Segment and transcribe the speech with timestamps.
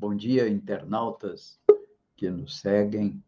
[0.00, 1.60] Bom dia, internautas
[2.16, 3.22] que nos seguem,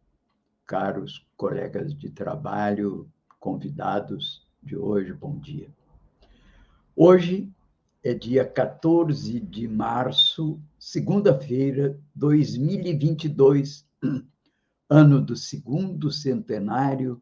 [0.65, 3.07] caros colegas de trabalho,
[3.39, 5.69] convidados de hoje, bom dia.
[6.95, 7.47] Hoje
[8.03, 13.87] é dia 14 de março, segunda-feira, 2022,
[14.89, 17.21] ano do segundo centenário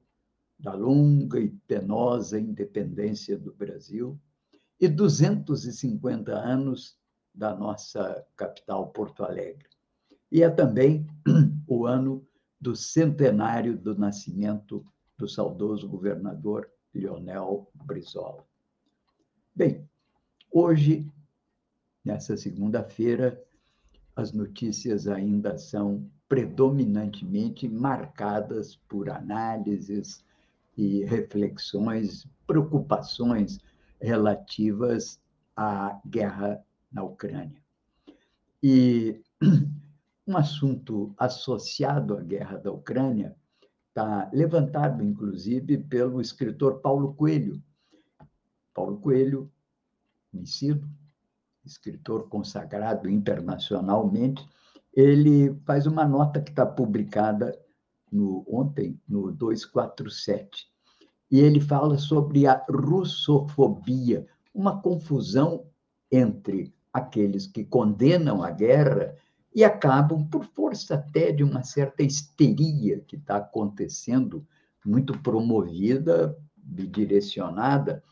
[0.57, 4.17] da longa e penosa independência do Brasil
[4.79, 7.00] e 250 anos
[7.33, 9.67] da nossa capital, Porto Alegre.
[10.31, 11.07] E é também
[11.67, 12.25] o ano
[12.59, 14.85] do centenário do nascimento
[15.17, 18.45] do saudoso governador Leonel Brizola.
[19.55, 19.89] Bem,
[20.51, 21.09] hoje,
[22.03, 23.41] nessa segunda-feira,
[24.15, 30.23] as notícias ainda são predominantemente marcadas por análises
[30.77, 33.59] e reflexões, preocupações
[33.99, 35.19] relativas
[35.55, 37.61] à guerra na Ucrânia.
[38.61, 39.21] E
[40.27, 43.35] um assunto associado à guerra da Ucrânia
[43.89, 47.61] está levantado, inclusive, pelo escritor Paulo Coelho.
[48.73, 49.51] Paulo Coelho,
[50.31, 50.87] conhecido,
[51.65, 54.47] escritor consagrado internacionalmente,
[54.93, 57.57] ele faz uma nota que está publicada
[58.11, 60.69] no, ontem, no 247,
[61.29, 65.65] e ele fala sobre a russofobia, uma confusão
[66.11, 69.15] entre aqueles que condenam a guerra
[69.53, 74.45] e acabam, por força até de uma certa histeria que está acontecendo,
[74.85, 76.35] muito promovida
[76.77, 78.03] e direcionada,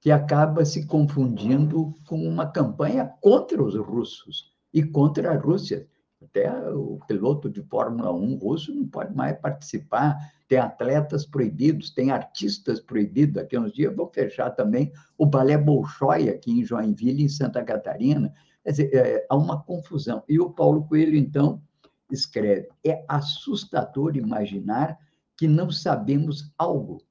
[0.00, 5.88] que acaba se confundindo com uma campanha contra os russos e contra a Rússia.
[6.24, 12.10] Até o piloto de Fórmula 1 russo não pode mais participar tem atletas proibidos, tem
[12.10, 13.34] artistas proibidos.
[13.34, 17.62] Daqui a uns dias vou fechar também o Balé Bolshoi aqui em Joinville, em Santa
[17.64, 18.32] Catarina.
[18.62, 20.22] Quer dizer, é, há uma confusão.
[20.28, 21.62] E o Paulo Coelho, então,
[22.10, 24.98] escreve: é assustador imaginar
[25.36, 27.02] que não sabemos algo,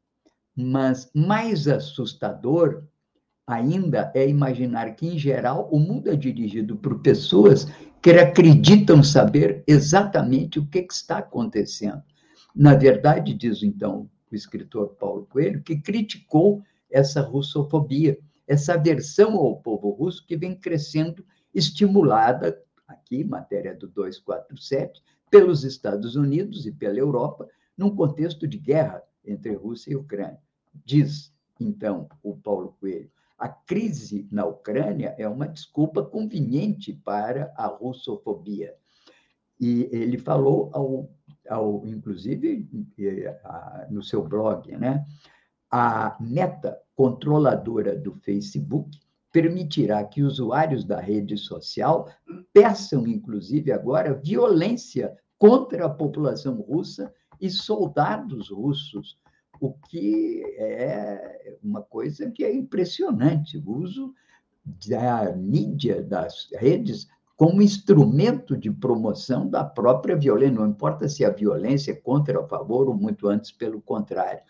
[0.55, 2.83] mas mais assustador
[3.45, 7.67] ainda é imaginar que, em geral, o mundo é dirigido por pessoas
[8.03, 12.03] que acreditam saber exatamente o que, está acontecendo.
[12.53, 16.61] Na verdade, diz então o escritor Paulo Coelho, que criticou
[16.91, 21.25] essa russofobia, essa aversão ao povo russo que vem crescendo,
[21.55, 27.47] estimulada, aqui, matéria do 247, pelos Estados Unidos e pela Europa,
[27.77, 30.41] num contexto de guerra entre Rússia e Ucrânia.
[30.83, 33.09] Diz, então, o Paulo Coelho,
[33.43, 38.73] a crise na Ucrânia é uma desculpa conveniente para a russofobia.
[39.59, 41.09] E ele falou ao
[41.49, 42.65] ao, inclusive
[43.89, 45.05] no seu blog, né?
[45.69, 48.97] A meta controladora do Facebook
[49.29, 52.09] permitirá que usuários da rede social
[52.53, 59.17] peçam, inclusive agora, violência contra a população russa e soldados russos,
[59.65, 63.57] o que é uma coisa que é impressionante.
[63.57, 64.13] O uso
[64.89, 67.07] da mídia, das redes,
[67.37, 70.55] como instrumento de promoção da própria violência.
[70.55, 74.41] Não importa se a violência é contra ou a favor, ou muito antes, pelo contrário.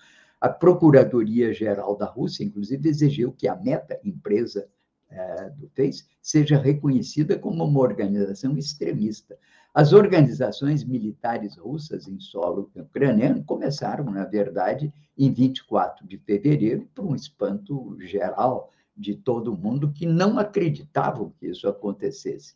[0.41, 4.67] A Procuradoria-Geral da Rússia, inclusive, exigiu que a Meta, empresa
[5.11, 9.37] é, do Face, seja reconhecida como uma organização extremista.
[9.73, 17.05] As organizações militares russas em solo ucraniano começaram, na verdade, em 24 de fevereiro, por
[17.05, 22.55] um espanto geral de todo mundo que não acreditavam que isso acontecesse.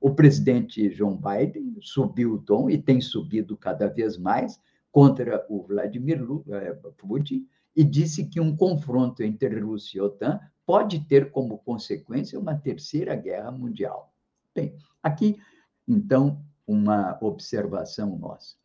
[0.00, 4.58] O presidente Joe Biden subiu o tom e tem subido cada vez mais
[4.90, 11.00] contra o Vladimir eh, Putin e disse que um confronto entre Rússia e OTAN pode
[11.00, 14.10] ter como consequência uma terceira guerra mundial.
[14.54, 15.38] Bem, aqui,
[15.86, 18.56] então, uma observação nossa.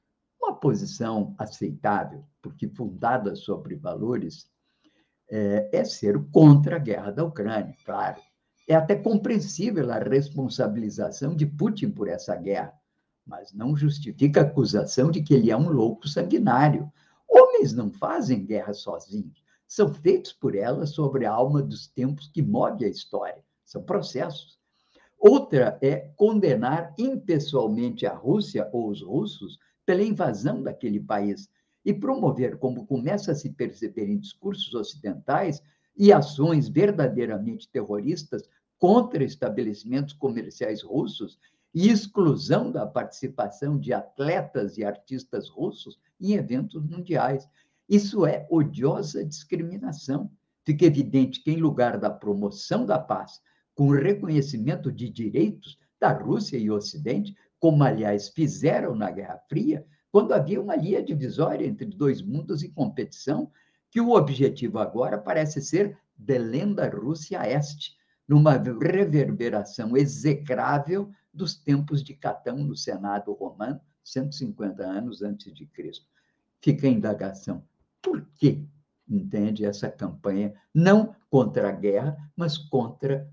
[0.41, 4.49] Uma posição aceitável, porque fundada sobre valores,
[5.29, 8.19] é, é ser contra a guerra da Ucrânia, claro.
[8.67, 12.73] É até compreensível a responsabilização de Putin por essa guerra,
[13.25, 16.91] mas não justifica a acusação de que ele é um louco sanguinário.
[17.29, 22.41] Homens não fazem guerra sozinhos, são feitos por ela sobre a alma dos tempos que
[22.41, 23.41] move a história.
[23.63, 24.59] São processos.
[25.23, 31.47] Outra é condenar impessoalmente a Rússia ou os russos pela invasão daquele país
[31.85, 35.61] e promover, como começa a se perceber em discursos ocidentais,
[35.95, 41.37] e ações verdadeiramente terroristas contra estabelecimentos comerciais russos
[41.71, 47.47] e exclusão da participação de atletas e artistas russos em eventos mundiais.
[47.87, 50.31] Isso é odiosa discriminação.
[50.65, 53.39] Fica evidente que, em lugar da promoção da paz,
[53.75, 59.85] com o reconhecimento de direitos da Rússia e Ocidente, como, aliás, fizeram na Guerra Fria,
[60.11, 63.51] quando havia uma linha divisória entre dois mundos em competição,
[63.89, 67.95] que o objetivo agora parece ser Belém da Rússia Este,
[68.27, 76.05] numa reverberação execrável dos tempos de Catão no Senado romano, 150 anos antes de Cristo.
[76.61, 77.63] Fica a indagação.
[78.01, 78.67] Por que,
[79.07, 83.29] entende, essa campanha, não contra a guerra, mas contra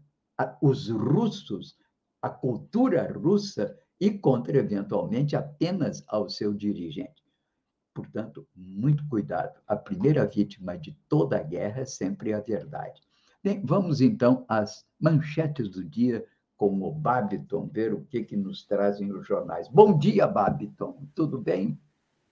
[0.61, 1.77] os russos,
[2.23, 7.23] a cultura russa e contra, eventualmente, apenas ao seu dirigente.
[7.93, 9.61] Portanto, muito cuidado.
[9.67, 13.01] A primeira vítima de toda a guerra é sempre a verdade.
[13.43, 16.25] Bem, vamos então às manchetes do dia
[16.57, 19.69] com o Babiton, ver o que, que nos trazem os jornais.
[19.69, 21.79] Bom dia, Babiton, tudo bem?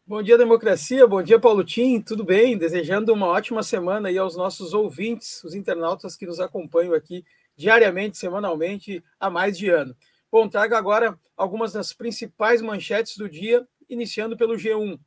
[0.05, 1.07] Bom dia, democracia.
[1.07, 2.01] Bom dia, Paulo Tim.
[2.01, 2.57] Tudo bem?
[2.57, 7.25] Desejando uma ótima semana aí aos nossos ouvintes, os internautas que nos acompanham aqui
[7.57, 9.97] diariamente, semanalmente, há mais de ano.
[10.31, 14.99] Bom, trago agora algumas das principais manchetes do dia, iniciando pelo G1.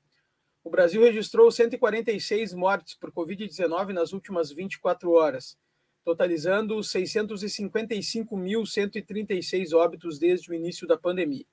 [0.63, 5.57] O Brasil registrou 146 mortes por Covid-19 nas últimas 24 horas,
[6.03, 11.45] totalizando 655.136 óbitos desde o início da pandemia.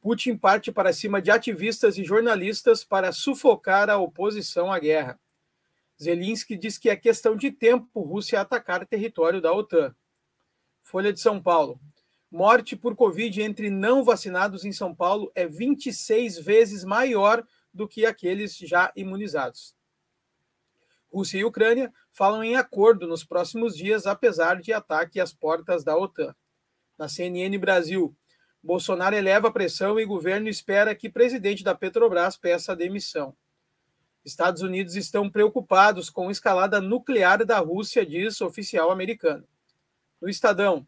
[0.00, 5.18] Putin parte para cima de ativistas e jornalistas para sufocar a oposição à guerra.
[6.02, 9.94] Zelensky diz que é questão de tempo Rússia atacar território da OTAN.
[10.82, 11.80] Folha de São Paulo.
[12.30, 18.04] Morte por Covid entre não vacinados em São Paulo é 26 vezes maior do que
[18.04, 19.74] aqueles já imunizados.
[21.10, 25.96] Rússia e Ucrânia falam em acordo nos próximos dias, apesar de ataque às portas da
[25.96, 26.34] OTAN.
[26.98, 28.14] Na CNN Brasil,
[28.62, 33.34] Bolsonaro eleva a pressão e governo espera que presidente da Petrobras peça demissão.
[34.26, 39.46] Estados Unidos estão preocupados com escalada nuclear da Rússia, diz oficial americano.
[40.20, 40.84] No Estadão,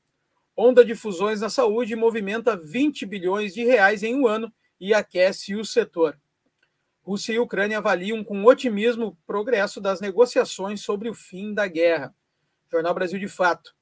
[0.56, 5.54] onda de fusões na saúde movimenta 20 bilhões de reais em um ano e aquece
[5.54, 6.18] o setor.
[7.00, 12.12] Rússia e Ucrânia avaliam com otimismo o progresso das negociações sobre o fim da guerra.
[12.70, 13.72] Jornal Brasil de Fato.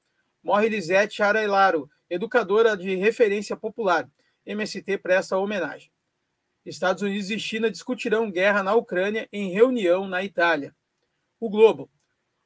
[0.43, 4.07] Morre Lisete Arailaro, educadora de referência popular.
[4.45, 5.89] MST presta homenagem.
[6.69, 10.75] Estados Unidos e China discutirão guerra na Ucrânia em reunião na Itália.
[11.39, 11.89] O Globo.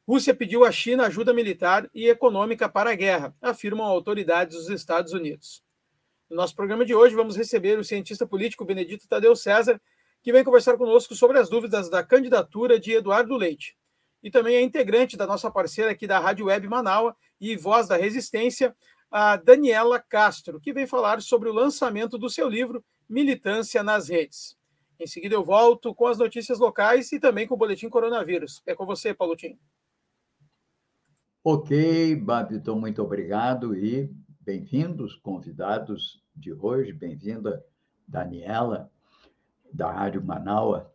[0.07, 5.13] Rússia pediu à China ajuda militar e econômica para a guerra, afirmam autoridades dos Estados
[5.13, 5.63] Unidos.
[6.29, 9.81] No nosso programa de hoje, vamos receber o cientista político Benedito Tadeu César,
[10.21, 13.75] que vem conversar conosco sobre as dúvidas da candidatura de Eduardo Leite.
[14.21, 17.97] E também é integrante da nossa parceira aqui da Rádio Web Manaua e Voz da
[17.97, 18.75] Resistência,
[19.09, 24.57] a Daniela Castro, que vem falar sobre o lançamento do seu livro Militância nas Redes.
[24.97, 28.63] Em seguida, eu volto com as notícias locais e também com o Boletim Coronavírus.
[28.65, 29.59] É com você, Paulo Tim.
[31.43, 34.09] Ok, Babiton, muito obrigado e
[34.39, 36.93] bem-vindos, convidados de hoje.
[36.93, 37.61] Bem-vinda,
[38.07, 38.89] Daniela
[39.73, 40.89] da Rádio Manaua,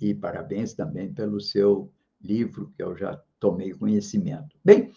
[0.00, 4.56] e parabéns também pelo seu livro, que eu já tomei conhecimento.
[4.64, 4.92] Bem,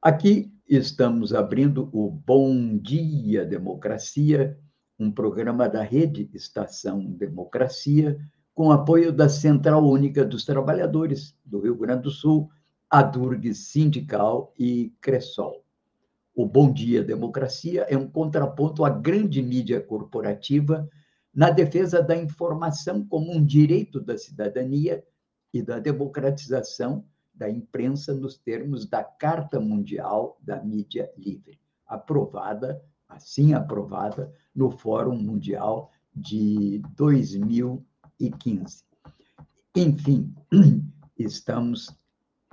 [0.00, 4.56] aqui estamos abrindo o Bom Dia Democracia,
[4.98, 8.18] um programa da Rede Estação Democracia,
[8.52, 12.50] com apoio da Central Única dos Trabalhadores do Rio Grande do Sul,
[12.90, 15.64] a Durg Sindical e Cressol.
[16.34, 20.88] O Bom Dia Democracia é um contraponto à grande mídia corporativa
[21.32, 25.04] na defesa da informação como um direito da cidadania
[25.52, 33.54] e da democratização da imprensa nos termos da Carta Mundial da Mídia Livre, aprovada, assim
[33.54, 38.84] aprovada, no Fórum Mundial de 2015.
[39.76, 40.34] Enfim,
[41.18, 41.96] estamos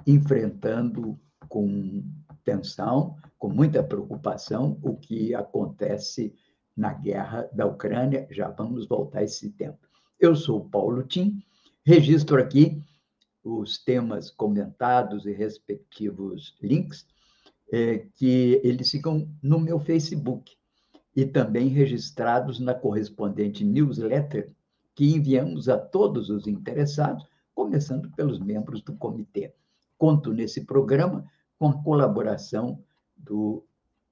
[0.05, 1.19] enfrentando
[1.49, 2.03] com
[2.43, 6.33] tensão, com muita preocupação, o que acontece
[6.75, 8.27] na guerra da Ucrânia.
[8.29, 9.79] Já vamos voltar a esse tempo.
[10.19, 11.41] Eu sou Paulo Tim,
[11.85, 12.81] registro aqui
[13.43, 17.05] os temas comentados e respectivos links,
[17.71, 20.51] é, que eles ficam no meu Facebook
[21.15, 24.51] e também registrados na correspondente newsletter
[24.93, 29.53] que enviamos a todos os interessados, começando pelos membros do comitê.
[29.97, 31.25] Conto nesse programa
[31.57, 32.79] com a colaboração
[33.15, 33.63] do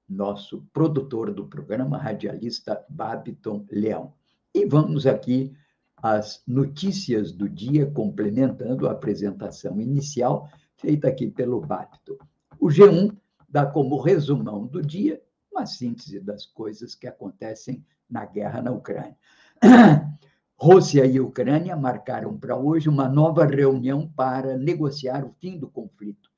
[0.08, 4.12] nosso produtor do programa, radialista Babiton Leão.
[4.54, 5.54] E vamos aqui
[5.96, 12.16] às notícias do dia, complementando a apresentação inicial feita aqui pelo Babiton.
[12.60, 13.16] O G1
[13.54, 19.16] dá como resumão do dia uma síntese das coisas que acontecem na guerra na Ucrânia.
[20.58, 26.28] Rússia e Ucrânia marcaram para hoje uma nova reunião para negociar o fim do conflito.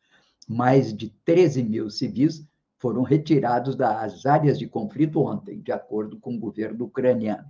[0.46, 2.46] Mais de 13 mil civis
[2.76, 7.48] foram retirados das áreas de conflito ontem, de acordo com o governo ucraniano.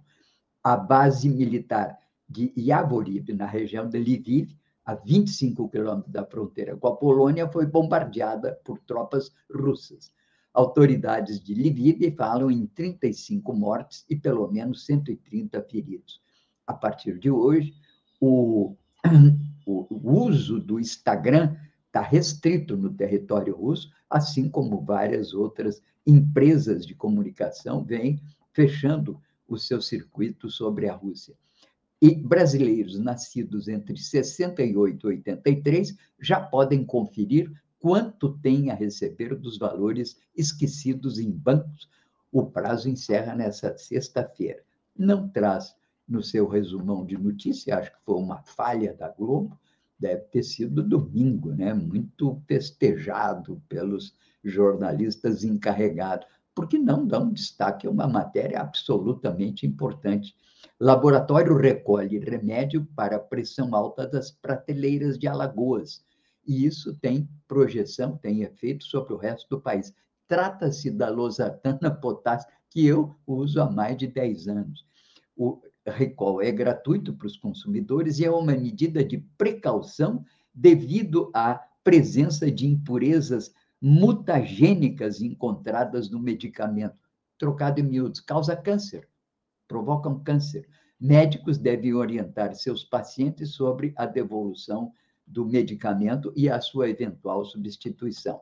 [0.63, 4.57] A base militar de Yavoriv, na região de Lviv,
[4.87, 10.13] a 25 quilômetros da fronteira com a Polônia, foi bombardeada por tropas russas.
[10.55, 16.23] Autoridades de Lviv falam em 35 mortes e pelo menos 130 feridos.
[16.65, 17.75] A partir de hoje,
[18.21, 18.77] o,
[19.67, 26.95] o, uso do Instagram está restrito no território russo, assim como várias outras empresas de
[26.95, 28.21] comunicação vêm
[28.53, 31.37] fechando o seu circuito sobre a Rússia.
[32.01, 39.59] E brasileiros nascidos entre 68 e 83 já podem conferir quanto tem a receber dos
[39.59, 41.89] valores esquecidos em bancos.
[42.31, 44.63] O prazo encerra nessa sexta-feira.
[44.97, 45.75] Não traz
[46.07, 49.59] no seu resumão de notícia, acho que foi uma falha da Globo,
[49.99, 51.73] deve ter sido domingo, né?
[51.73, 60.35] muito festejado pelos jornalistas encarregados, porque não dão destaque a uma matéria absolutamente importante.
[60.81, 66.03] Laboratório recolhe remédio para pressão alta das prateleiras de Alagoas,
[66.47, 69.93] e isso tem projeção, tem efeito sobre o resto do país.
[70.27, 74.87] Trata-se da losartana potássica, que eu uso há mais de 10 anos.
[75.37, 81.61] O, recall é gratuito para os consumidores e é uma medida de precaução devido à
[81.85, 83.53] presença de impurezas
[83.89, 86.99] mutagênicas encontradas no medicamento.
[87.39, 89.09] Trocado em miúdos, causa câncer,
[89.69, 90.69] provocam câncer.
[90.99, 94.93] Médicos devem orientar seus pacientes sobre a devolução
[95.25, 98.41] do medicamento e a sua eventual substituição.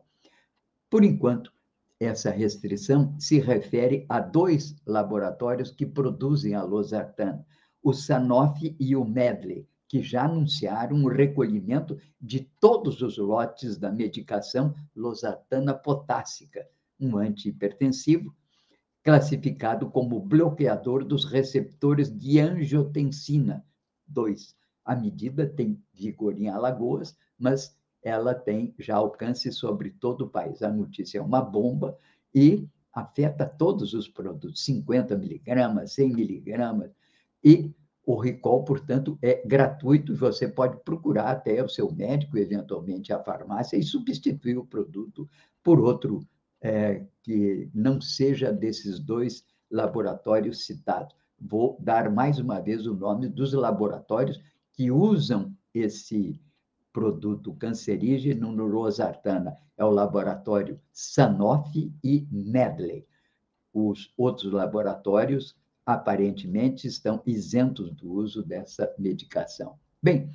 [0.89, 1.53] Por enquanto,
[2.01, 7.45] essa restrição se refere a dois laboratórios que produzem a losartana,
[7.83, 13.93] o Sanofi e o Medley, que já anunciaram o recolhimento de todos os lotes da
[13.93, 18.35] medicação losartana potássica, um antihipertensivo
[19.05, 23.65] classificado como bloqueador dos receptores de angiotensina
[24.09, 24.57] 2.
[24.85, 30.61] A medida tem vigor em Alagoas, mas ela tem já alcance sobre todo o país.
[30.61, 31.97] A notícia é uma bomba
[32.35, 36.91] e afeta todos os produtos, 50 miligramas, 100 miligramas,
[37.45, 37.73] e
[38.07, 43.77] o recall, portanto, é gratuito você pode procurar até o seu médico, eventualmente a farmácia,
[43.77, 45.29] e substituir o produto
[45.63, 46.21] por outro
[46.61, 51.15] é, que não seja desses dois laboratórios citados.
[51.41, 54.41] Vou dar mais uma vez o nome dos laboratórios
[54.73, 56.41] que usam esse
[56.93, 59.57] produto cancerígeno no rosartana.
[59.77, 63.07] É o laboratório Sanofi e Medley.
[63.73, 69.79] Os outros laboratórios, aparentemente, estão isentos do uso dessa medicação.
[70.03, 70.31] Bem,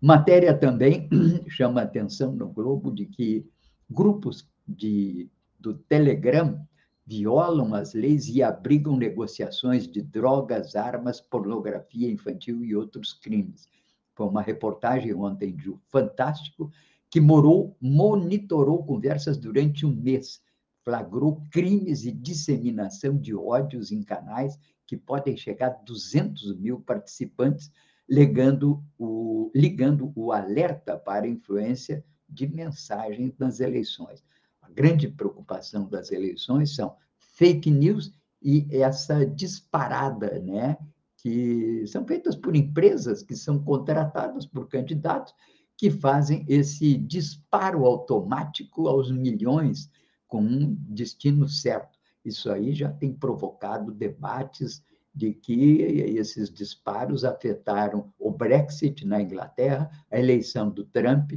[0.00, 1.08] matéria também
[1.48, 3.46] chama atenção no Globo de que
[3.88, 6.64] grupos de, do Telegram
[7.06, 13.66] violam as leis e abrigam negociações de drogas, armas, pornografia infantil e outros crimes.
[14.14, 16.70] Foi uma reportagem ontem de Fantástico,
[17.10, 20.40] que morou, monitorou conversas durante um mês,
[20.84, 27.70] flagrou crimes e disseminação de ódios em canais que podem chegar a 200 mil participantes,
[28.08, 34.24] ligando o, ligando o alerta para influência de mensagens nas eleições.
[34.60, 40.76] A grande preocupação das eleições são fake news e essa disparada né,
[41.16, 45.34] que são feitas por empresas que são contratadas por candidatos
[45.76, 49.90] que fazem esse disparo automático aos milhões
[50.30, 51.98] com um destino certo.
[52.24, 54.82] Isso aí já tem provocado debates
[55.14, 61.32] de que esses disparos afetaram o Brexit na Inglaterra, a eleição do Trump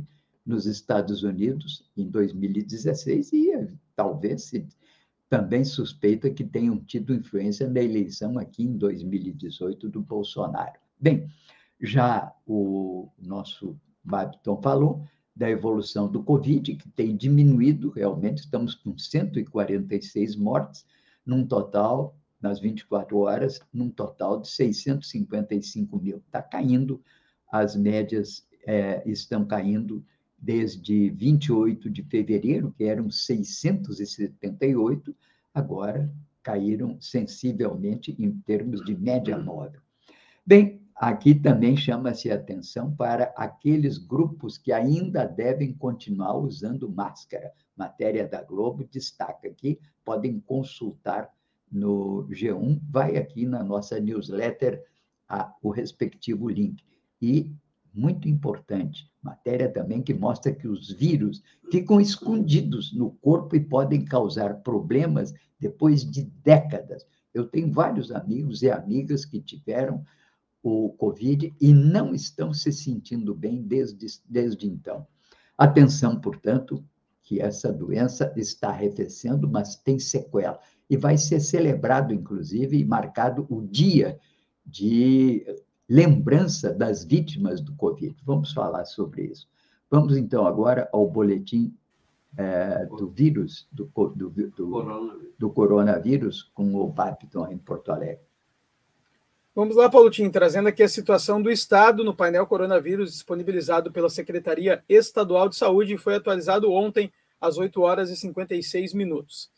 [0.46, 4.68] nos Estados Unidos em 2016 e talvez se
[5.28, 10.80] também suspeita que tenham tido influência na eleição aqui em 2018 do Bolsonaro.
[11.00, 11.28] Bem,
[11.82, 15.04] já o nosso Babiton falou
[15.36, 20.86] da evolução do Covid, que tem diminuído realmente, estamos com 146 mortes,
[21.26, 26.18] num total, nas 24 horas, num total de 655 mil.
[26.18, 27.02] Está caindo,
[27.52, 30.04] as médias é, estão caindo
[30.38, 35.16] desde 28 de fevereiro, que eram 678,
[35.54, 36.14] agora
[36.44, 39.80] caíram sensivelmente em termos de média móvel.
[40.46, 47.52] Bem, aqui também chama-se atenção para aqueles grupos que ainda devem continuar usando máscara.
[47.76, 51.30] Matéria da Globo destaca aqui, podem consultar
[51.72, 54.84] no G1, vai aqui na nossa newsletter
[55.28, 56.84] a, o respectivo link.
[57.22, 57.52] E,
[57.94, 64.06] muito importante, matéria também que mostra que os vírus ficam escondidos no corpo e podem
[64.06, 67.06] causar problemas depois de décadas.
[67.34, 70.06] Eu tenho vários amigos e amigas que tiveram
[70.64, 75.06] o Covid e não estão se sentindo bem desde, desde então.
[75.58, 76.84] Atenção, portanto,
[77.22, 80.60] que essa doença está arrefecendo, mas tem sequela.
[80.90, 84.18] E vai ser celebrado, inclusive, e marcado o dia
[84.66, 85.46] de
[85.88, 88.16] lembrança das vítimas do Covid.
[88.26, 89.48] Vamos falar sobre isso.
[89.92, 91.76] Vamos, então, agora ao boletim
[92.38, 95.34] é, do vírus, do, do, do, coronavírus.
[95.38, 98.26] do, coronavírus, com o Vapton em Porto Alegre.
[99.56, 104.84] Vamos lá, Paulotinho, trazendo aqui a situação do Estado no painel coronavírus disponibilizado pela Secretaria
[104.90, 109.52] Estadual de Saúde e foi atualizado ontem às 8 horas e 56 minutos.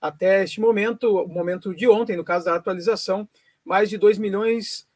[0.00, 3.28] Até este momento, o momento de ontem, no caso da atualização,
[3.64, 4.86] mais de 2 milhões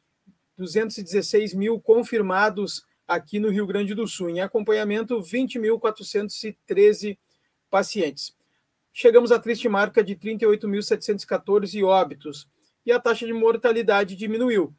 [0.57, 4.29] 216 mil confirmados aqui no Rio Grande do Sul.
[4.29, 7.17] Em acompanhamento, 20.413
[7.69, 8.33] pacientes.
[8.93, 12.47] Chegamos à triste marca de 38.714 óbitos
[12.85, 14.73] e a taxa de mortalidade diminuiu.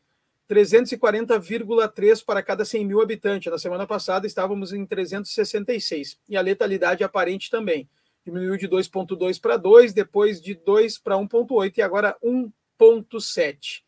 [0.49, 3.51] 340,3 para cada 100 mil habitantes.
[3.51, 6.19] Na semana passada estávamos em 366.
[6.29, 7.89] E a letalidade aparente também.
[8.25, 13.83] Diminuiu de 2,2 para 2, depois de 2 para 1,8 e agora 1,7.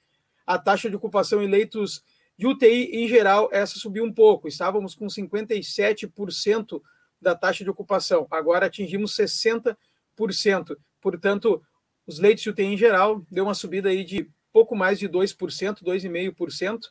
[0.47, 2.03] A taxa de ocupação em leitos
[2.37, 4.49] de UTI, em geral, essa subiu um pouco.
[4.49, 6.81] Estávamos com 57%
[7.21, 8.27] da taxa de ocupação.
[8.31, 9.77] Agora atingimos 60%.
[11.01, 11.63] Portanto,
[12.09, 15.85] os leitos de UTI em geral deu uma subida aí de pouco mais de 2%,
[15.85, 16.87] 2,5%,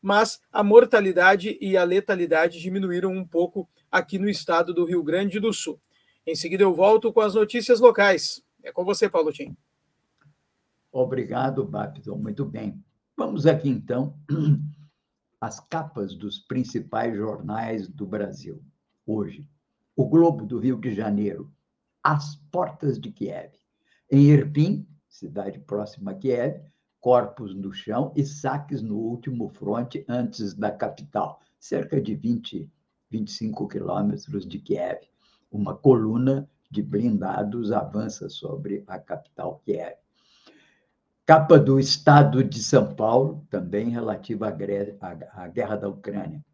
[0.00, 5.38] mas a mortalidade e a letalidade diminuíram um pouco aqui no estado do Rio Grande
[5.38, 5.78] do Sul.
[6.26, 8.42] Em seguida eu volto com as notícias locais.
[8.62, 9.54] É com você, Paulo Tim.
[10.90, 12.16] Obrigado, Bapton.
[12.16, 12.82] Muito bem.
[13.14, 14.18] Vamos aqui então
[15.38, 18.64] às capas dos principais jornais do Brasil
[19.06, 19.46] hoje.
[19.94, 21.52] O Globo do Rio de Janeiro,
[22.02, 23.52] às portas de Kiev.
[24.10, 26.60] Em Irpin, cidade próxima a Kiev,
[27.00, 32.70] corpos no chão e saques no último fronte antes da capital, cerca de 20,
[33.10, 35.00] 25 quilômetros de Kiev.
[35.50, 39.94] Uma coluna de blindados avança sobre a capital Kiev.
[41.24, 46.44] Capa do Estado de São Paulo, também relativa à guerra da Ucrânia.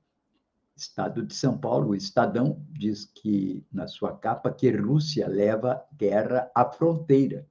[0.81, 6.51] Estado de São Paulo, o Estadão, diz que, na sua capa, que Rússia leva guerra
[6.55, 7.47] à fronteira.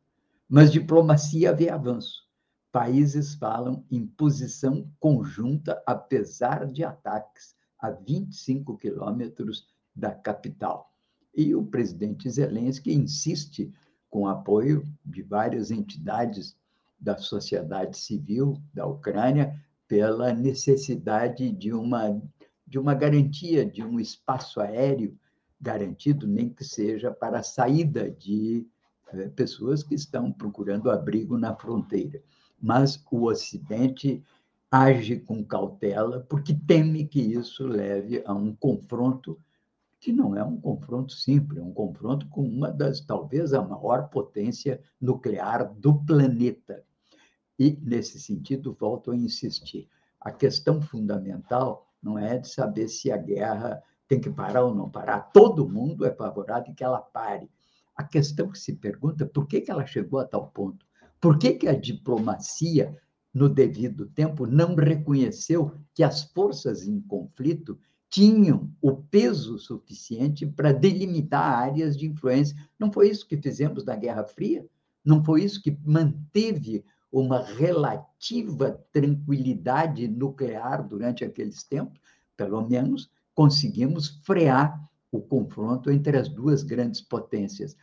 [0.48, 2.28] Mas diplomacia vê avanço.
[2.72, 10.92] Países falam em posição conjunta, apesar de ataques a 25 quilômetros da capital.
[11.36, 13.72] E o presidente Zelensky insiste
[14.10, 16.58] com apoio de várias entidades
[17.00, 22.20] da sociedade civil da Ucrânia pela necessidade de uma
[22.70, 25.18] de uma garantia de um espaço aéreo
[25.60, 28.66] garantido, nem que seja para a saída de
[29.12, 32.22] eh, pessoas que estão procurando abrigo na fronteira.
[32.62, 34.24] Mas o Ocidente
[34.72, 39.40] age com cautela porque teme que isso leve a um confronto
[40.00, 44.10] que não é um confronto simples, é um confronto com uma das, talvez, a maior
[44.10, 46.86] potência nuclear do planeta.
[47.58, 49.90] E, nesse sentido, volto a insistir:
[50.22, 54.90] a questão fundamental não é de saber se a guerra tem que parar ou não
[54.90, 55.32] parar.
[55.32, 57.50] Todo mundo é favorável que ela pare.
[57.96, 60.86] A questão que se pergunta é por que, que ela chegou a tal ponto?
[61.22, 62.98] Por que, que a diplomacia,
[63.34, 67.78] no devido tempo, não reconheceu que as forças em conflito
[68.10, 72.58] tinham o peso suficiente para delimitar áreas de influência?
[72.80, 74.66] Não foi isso que fizemos na Guerra Fria?
[75.06, 82.00] Não foi isso que manteve uma relativa tranquilidade nuclear durante aqueles tempos,
[82.38, 84.80] pelo menos conseguimos frear
[85.12, 87.76] o confronto entre as duas grandes potências.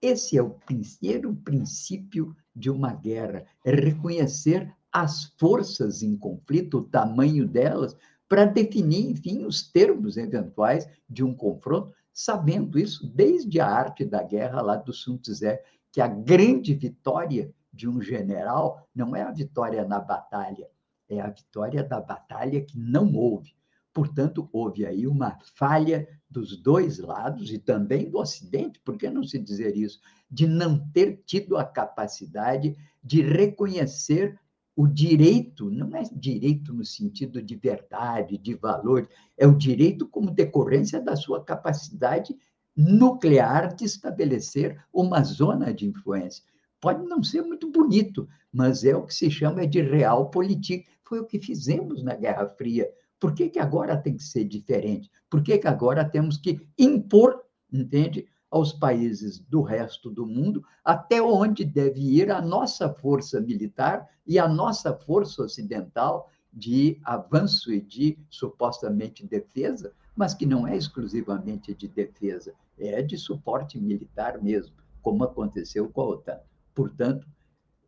[0.00, 6.82] Esse é o primeiro princípio de uma guerra, é reconhecer as forças em conflito, o
[6.84, 7.96] tamanho delas,
[8.28, 14.22] para definir, enfim, os termos eventuais de um confronto, sabendo isso desde a arte da
[14.22, 15.58] guerra lá do Sun Tzu,
[15.92, 20.68] que a grande vitória de um general não é a vitória na batalha,
[21.08, 23.54] é a vitória da batalha que não houve.
[23.92, 29.24] Portanto, houve aí uma falha dos dois lados e também do Ocidente, por que não
[29.24, 30.00] se dizer isso?
[30.30, 34.38] De não ter tido a capacidade de reconhecer
[34.76, 40.30] o direito, não é direito no sentido de verdade, de valor, é o direito como
[40.30, 42.36] decorrência da sua capacidade
[42.76, 46.44] nuclear de estabelecer uma zona de influência.
[46.80, 50.86] Pode não ser muito bonito, mas é o que se chama de realpolitik.
[51.04, 52.90] Foi o que fizemos na Guerra Fria.
[53.18, 55.10] Por que, que agora tem que ser diferente?
[55.28, 61.22] Por que, que agora temos que impor, entende, aos países do resto do mundo até
[61.22, 67.80] onde deve ir a nossa força militar e a nossa força ocidental de avanço e
[67.80, 74.74] de supostamente defesa, mas que não é exclusivamente de defesa, é de suporte militar mesmo,
[75.00, 76.40] como aconteceu com a OTAN.
[76.80, 77.28] Portanto,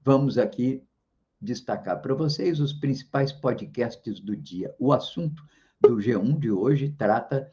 [0.05, 0.85] vamos aqui
[1.41, 4.77] destacar para vocês os principais podcasts do dia.
[4.79, 5.43] O assunto
[5.81, 7.51] do G1 de hoje trata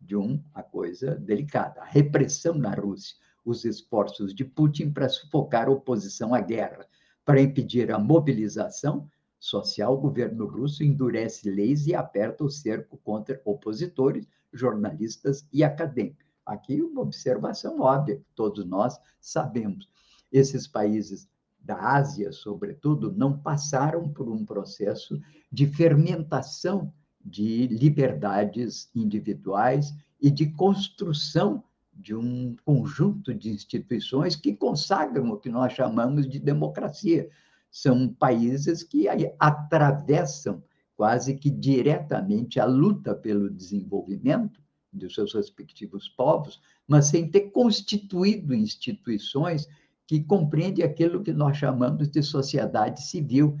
[0.00, 5.72] de uma coisa delicada: a repressão na Rússia, os esforços de Putin para sufocar a
[5.72, 6.86] oposição à guerra,
[7.24, 13.42] para impedir a mobilização social, o governo russo endurece leis e aperta o cerco contra
[13.44, 16.24] opositores, jornalistas e acadêmicos.
[16.46, 19.90] Aqui uma observação óbvia, que todos nós sabemos.
[20.36, 21.26] Esses países
[21.58, 25.18] da Ásia, sobretudo, não passaram por um processo
[25.50, 26.92] de fermentação
[27.24, 35.48] de liberdades individuais e de construção de um conjunto de instituições que consagram o que
[35.48, 37.30] nós chamamos de democracia.
[37.70, 39.06] São países que
[39.38, 40.62] atravessam
[40.94, 44.60] quase que diretamente a luta pelo desenvolvimento
[44.92, 49.66] dos seus respectivos povos, mas sem ter constituído instituições
[50.06, 53.56] que compreendem aquilo que nós chamamos de sociedade civil,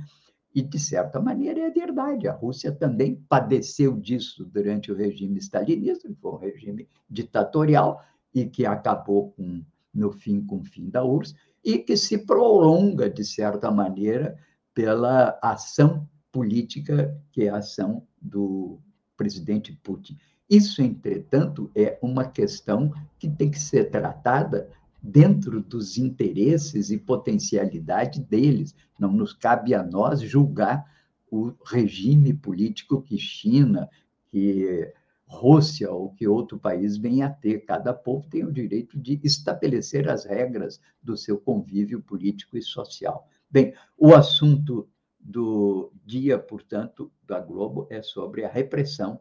[0.54, 2.26] e, de certa maneira, é verdade.
[2.26, 8.46] A Rússia também padeceu disso durante o regime stalinista, que foi um regime ditatorial e
[8.46, 13.22] que acabou com, no fim com o fim da URSS, e que se prolonga, de
[13.22, 14.38] certa maneira,
[14.72, 18.78] pela ação política, que é a ação do
[19.14, 20.16] presidente Putin.
[20.48, 24.70] Isso, entretanto, é uma questão que tem que ser tratada
[25.06, 28.74] dentro dos interesses e potencialidade deles.
[28.98, 30.84] Não nos cabe a nós julgar
[31.30, 33.88] o regime político que China,
[34.28, 34.92] que
[35.26, 37.64] Rússia ou que outro país venha a ter.
[37.64, 43.28] Cada povo tem o direito de estabelecer as regras do seu convívio político e social.
[43.50, 44.88] Bem, o assunto
[45.20, 49.20] do dia, portanto, da Globo é sobre a repressão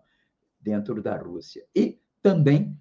[0.60, 1.66] dentro da Rússia.
[1.76, 2.76] E também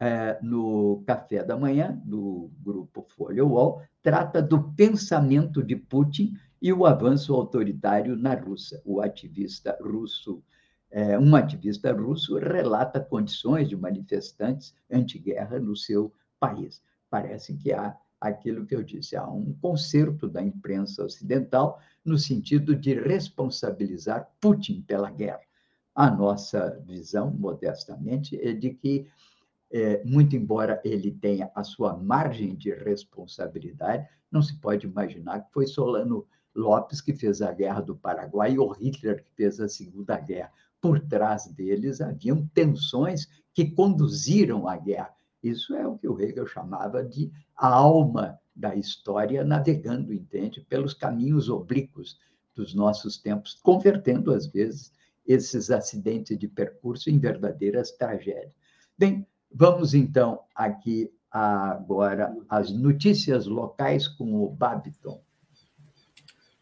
[0.00, 6.72] é, no café da manhã, do grupo Folha UOL, trata do pensamento de Putin e
[6.72, 8.80] o avanço autoritário na Rússia.
[8.82, 10.42] O ativista russo,
[10.90, 16.82] é, um ativista russo relata condições de manifestantes anti-guerra no seu país.
[17.10, 22.74] Parece que há aquilo que eu disse, há um conserto da imprensa ocidental no sentido
[22.74, 25.40] de responsabilizar Putin pela guerra.
[25.94, 29.06] A nossa visão, modestamente, é de que
[29.72, 35.52] é, muito embora ele tenha a sua margem de responsabilidade, não se pode imaginar que
[35.52, 40.18] foi Solano Lopes que fez a Guerra do Paraguai ou Hitler que fez a Segunda
[40.18, 40.52] Guerra.
[40.80, 45.14] Por trás deles haviam tensões que conduziram à guerra.
[45.42, 50.92] Isso é o que o Hegel chamava de a alma da história navegando, entende, pelos
[50.92, 52.18] caminhos oblíquos
[52.54, 54.92] dos nossos tempos, convertendo, às vezes,
[55.26, 58.52] esses acidentes de percurso em verdadeiras tragédias.
[58.98, 65.20] Bem, Vamos então aqui agora às notícias locais com o Babiton.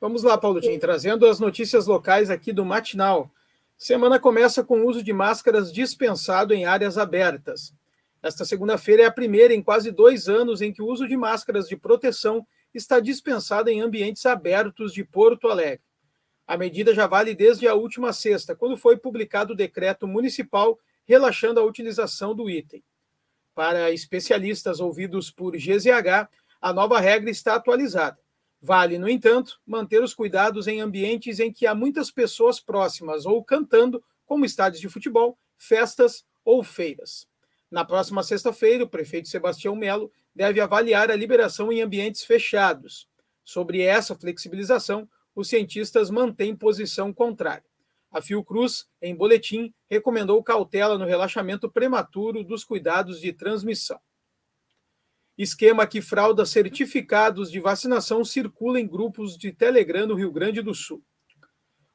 [0.01, 3.31] Vamos lá, Paulo Tim, trazendo as notícias locais aqui do Matinal.
[3.77, 7.75] Semana começa com o uso de máscaras dispensado em áreas abertas.
[8.23, 11.69] Esta segunda-feira é a primeira em quase dois anos em que o uso de máscaras
[11.69, 15.81] de proteção está dispensado em ambientes abertos de Porto Alegre.
[16.47, 21.59] A medida já vale desde a última sexta, quando foi publicado o decreto municipal relaxando
[21.59, 22.85] a utilização do item.
[23.55, 26.29] Para especialistas ouvidos por GZH,
[26.61, 28.19] a nova regra está atualizada.
[28.61, 33.43] Vale, no entanto, manter os cuidados em ambientes em que há muitas pessoas próximas ou
[33.43, 37.27] cantando, como estádios de futebol, festas ou feiras.
[37.71, 43.09] Na próxima sexta-feira, o prefeito Sebastião Melo deve avaliar a liberação em ambientes fechados.
[43.43, 47.68] Sobre essa flexibilização, os cientistas mantêm posição contrária.
[48.11, 54.01] A Fiocruz, em boletim, recomendou cautela no relaxamento prematuro dos cuidados de transmissão.
[55.37, 60.75] Esquema que frauda certificados de vacinação circula em grupos de Telegram no Rio Grande do
[60.75, 61.03] Sul.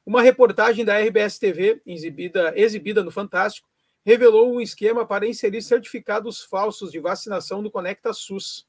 [0.06, 3.68] Uma reportagem da RBS TV, exibida, exibida no Fantástico,
[4.04, 8.66] revelou um esquema para inserir certificados falsos de vacinação no Conecta SUS.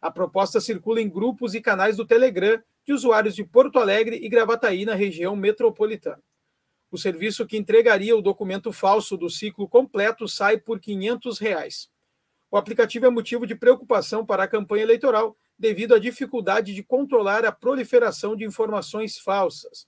[0.00, 4.28] A proposta circula em grupos e canais do Telegram de usuários de Porto Alegre e
[4.28, 6.22] Gravataí, na região metropolitana.
[6.90, 11.90] O serviço que entregaria o documento falso do ciclo completo sai por 500 reais.
[12.50, 17.44] O aplicativo é motivo de preocupação para a campanha eleitoral devido à dificuldade de controlar
[17.44, 19.86] a proliferação de informações falsas.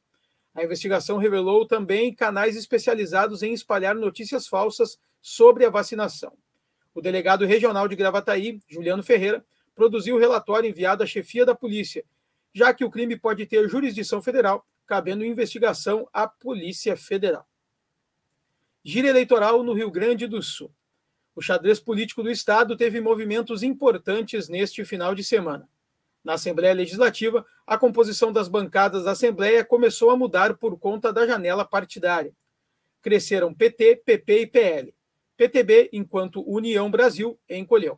[0.55, 6.37] A investigação revelou também canais especializados em espalhar notícias falsas sobre a vacinação.
[6.93, 12.05] O delegado regional de Gravataí, Juliano Ferreira, produziu o relatório enviado à chefia da polícia,
[12.53, 17.47] já que o crime pode ter jurisdição federal, cabendo investigação à Polícia Federal.
[18.83, 20.75] Gira eleitoral no Rio Grande do Sul.
[21.33, 25.69] O xadrez político do Estado teve movimentos importantes neste final de semana.
[26.25, 31.25] Na Assembleia Legislativa, a composição das bancadas da Assembleia começou a mudar por conta da
[31.25, 32.35] janela partidária.
[33.01, 34.95] Cresceram PT, PP e PL.
[35.37, 37.97] PTB, enquanto União Brasil, encolheu.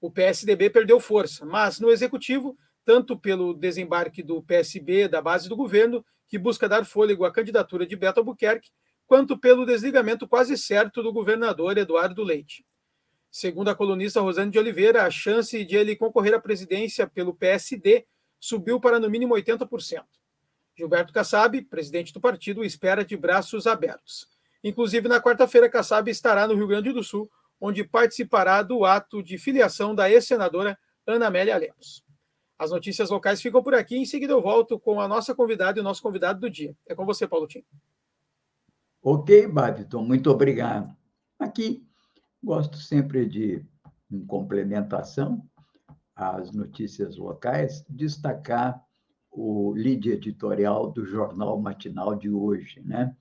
[0.00, 5.56] O PSDB perdeu força, mas no executivo, tanto pelo desembarque do PSB da base do
[5.56, 8.70] governo, que busca dar fôlego à candidatura de Beto Albuquerque,
[9.06, 12.64] quanto pelo desligamento quase certo do governador Eduardo Leite.
[13.30, 18.06] Segundo a colunista Rosane de Oliveira, a chance de ele concorrer à presidência pelo PSD
[18.38, 20.04] subiu para no mínimo 80%.
[20.76, 24.28] Gilberto Kassab, presidente do partido, espera de braços abertos.
[24.62, 29.38] Inclusive, na quarta-feira, Kassab estará no Rio Grande do Sul, onde participará do ato de
[29.38, 32.04] filiação da ex-senadora Ana Amélia Lemos.
[32.58, 33.96] As notícias locais ficam por aqui.
[33.96, 36.76] Em seguida, eu volto com a nossa convidada e o nosso convidado do dia.
[36.86, 37.64] É com você, Paulo Tim.
[39.02, 40.94] Ok, Babiton, muito obrigado.
[41.38, 41.84] Aqui
[42.44, 43.64] Gosto sempre de,
[44.10, 45.42] em complementação
[46.14, 48.84] às notícias locais, destacar
[49.30, 52.82] o lead editorial do Jornal Matinal de hoje.
[52.84, 53.16] Né?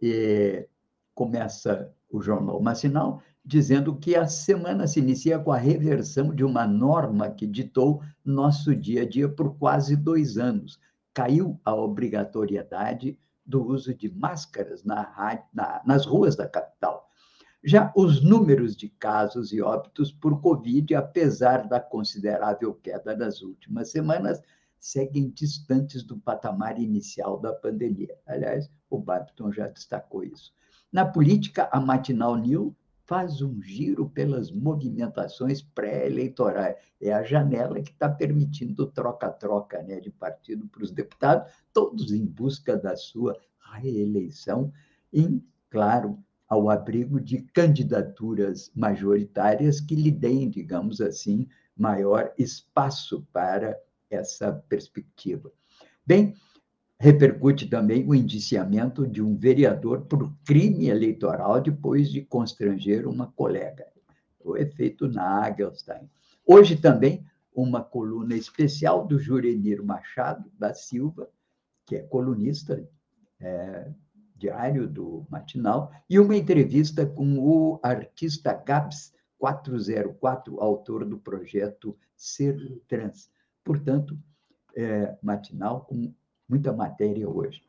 [0.00, 0.66] E
[1.14, 6.66] começa o Jornal Matinal dizendo que a semana se inicia com a reversão de uma
[6.66, 10.80] norma que ditou nosso dia a dia por quase dois anos.
[11.12, 17.10] Caiu a obrigatoriedade do uso de máscaras na, na, nas ruas da capital.
[17.62, 23.90] Já os números de casos e óbitos por Covid, apesar da considerável queda nas últimas
[23.90, 24.40] semanas,
[24.78, 28.14] seguem distantes do patamar inicial da pandemia.
[28.26, 30.52] Aliás, o Babton já destacou isso.
[30.92, 32.74] Na política, a Matinal New
[33.06, 36.76] faz um giro pelas movimentações pré-eleitorais.
[37.00, 42.24] É a janela que está permitindo troca-troca né, de partido para os deputados, todos em
[42.24, 43.38] busca da sua
[43.72, 44.72] reeleição,
[45.12, 53.78] em, claro, ao abrigo de candidaturas majoritárias que lhe deem, digamos assim, maior espaço para
[54.08, 55.50] essa perspectiva.
[56.06, 56.34] Bem,
[56.98, 63.86] repercute também o indiciamento de um vereador por crime eleitoral depois de constranger uma colega.
[64.40, 66.08] O efeito Nagelstein.
[66.46, 71.28] Hoje também uma coluna especial do Jurenir Machado da Silva,
[71.86, 72.86] que é colunista
[73.40, 73.90] é,
[74.36, 82.56] diário do Matinal, e uma entrevista com o artista Gabs 404, autor do projeto Ser
[82.88, 83.30] Trans.
[83.62, 84.18] Portanto,
[84.76, 86.12] é, Matinal com
[86.54, 87.60] muita matéria hoje.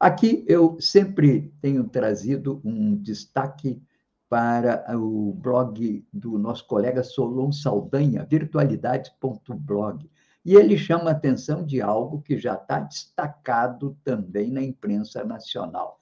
[0.00, 3.80] Aqui eu sempre tenho trazido um destaque
[4.28, 10.10] para o blog do nosso colega Solon Saldanha, virtualidades.blog.
[10.44, 16.00] E ele chama a atenção de algo que já está destacado também na imprensa nacional.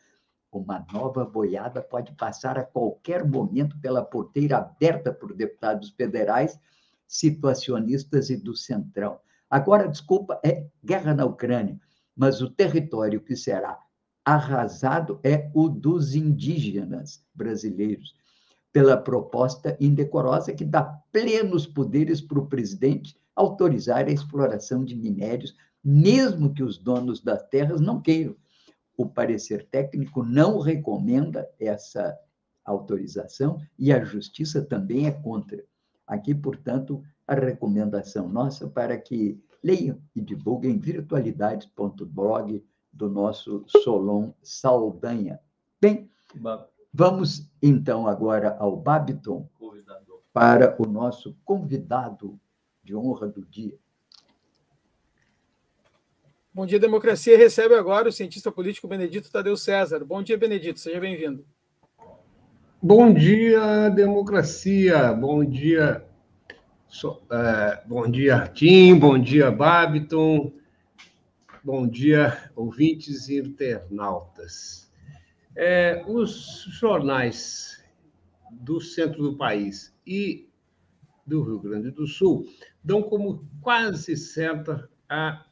[0.51, 6.59] Uma nova boiada pode passar a qualquer momento pela porteira aberta por deputados federais,
[7.07, 9.21] situacionistas e do Centrão.
[9.51, 11.79] Agora, desculpa, é guerra na Ucrânia,
[12.17, 13.79] mas o território que será
[14.25, 18.15] arrasado é o dos indígenas brasileiros,
[18.73, 25.55] pela proposta indecorosa que dá plenos poderes para o presidente autorizar a exploração de minérios,
[25.83, 28.37] mesmo que os donos das terras não queiram
[29.01, 32.19] o parecer técnico não recomenda essa
[32.63, 35.65] autorização e a justiça também é contra.
[36.07, 45.41] Aqui, portanto, a recomendação nossa para que leiam e divulguem virtualidades.blog do nosso Solon Saldanha.
[45.81, 46.11] Bem,
[46.93, 49.49] vamos então agora ao Babiton
[50.33, 52.39] para o nosso convidado
[52.83, 53.79] de honra do dia.
[56.53, 57.39] Bom dia, democracia.
[57.39, 60.05] Recebe agora o cientista político Benedito Tadeu César.
[60.05, 60.81] Bom dia, Benedito.
[60.81, 61.45] Seja bem-vindo.
[62.83, 65.13] Bom dia, democracia.
[65.13, 66.05] Bom dia,
[66.91, 68.99] so, é, bom dia, Artim.
[68.99, 70.53] Bom dia, Babiton.
[71.63, 74.91] bom dia, ouvintes e internautas.
[75.57, 77.85] É, os jornais
[78.51, 80.49] do centro do país e
[81.27, 82.47] do Rio Grande do Sul
[82.83, 85.47] dão como quase certa a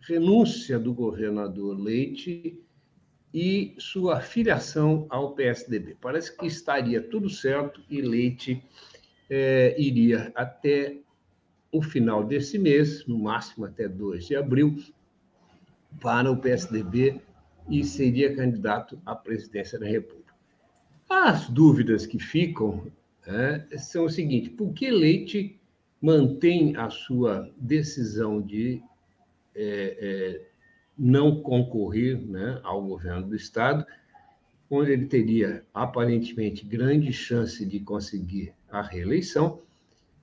[0.00, 2.60] renúncia do governador Leite
[3.32, 5.96] e sua filiação ao PSDB.
[6.00, 8.62] Parece que estaria tudo certo e Leite
[9.28, 10.96] é, iria até
[11.72, 14.76] o final desse mês, no máximo até 2 de abril,
[16.00, 17.20] para o PSDB
[17.68, 20.34] e seria candidato à presidência da República.
[21.08, 22.90] As dúvidas que ficam
[23.26, 25.58] é, são o seguinte: por que Leite
[26.00, 28.82] mantém a sua decisão de
[29.54, 30.48] é, é,
[30.98, 33.86] não concorrer né, ao governo do Estado,
[34.70, 39.60] onde ele teria aparentemente grande chance de conseguir a reeleição,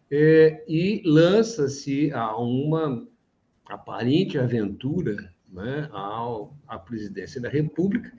[0.09, 3.07] é, e lança-se a uma
[3.65, 8.11] aparente aventura né, ao, à presidência da República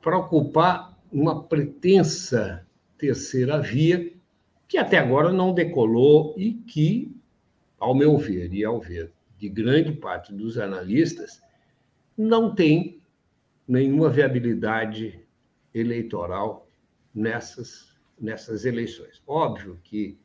[0.00, 4.12] para ocupar uma pretensa terceira via
[4.68, 7.12] que até agora não decolou e que,
[7.78, 11.42] ao meu ver e ao ver de grande parte dos analistas,
[12.16, 13.00] não tem
[13.66, 15.20] nenhuma viabilidade
[15.74, 16.68] eleitoral
[17.14, 17.89] nessas,
[18.20, 19.22] nessas eleições.
[19.26, 20.18] Óbvio que,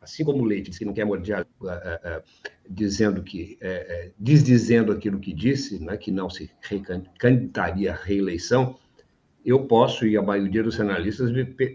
[0.00, 4.92] assim como o Leite disse que não quer morder, uh, uh, dizendo que, uh, desdizendo
[4.92, 6.50] aquilo que disse, né, que não se
[7.18, 8.78] candidataria à reeleição,
[9.44, 11.30] eu posso, e a maioria dos analistas,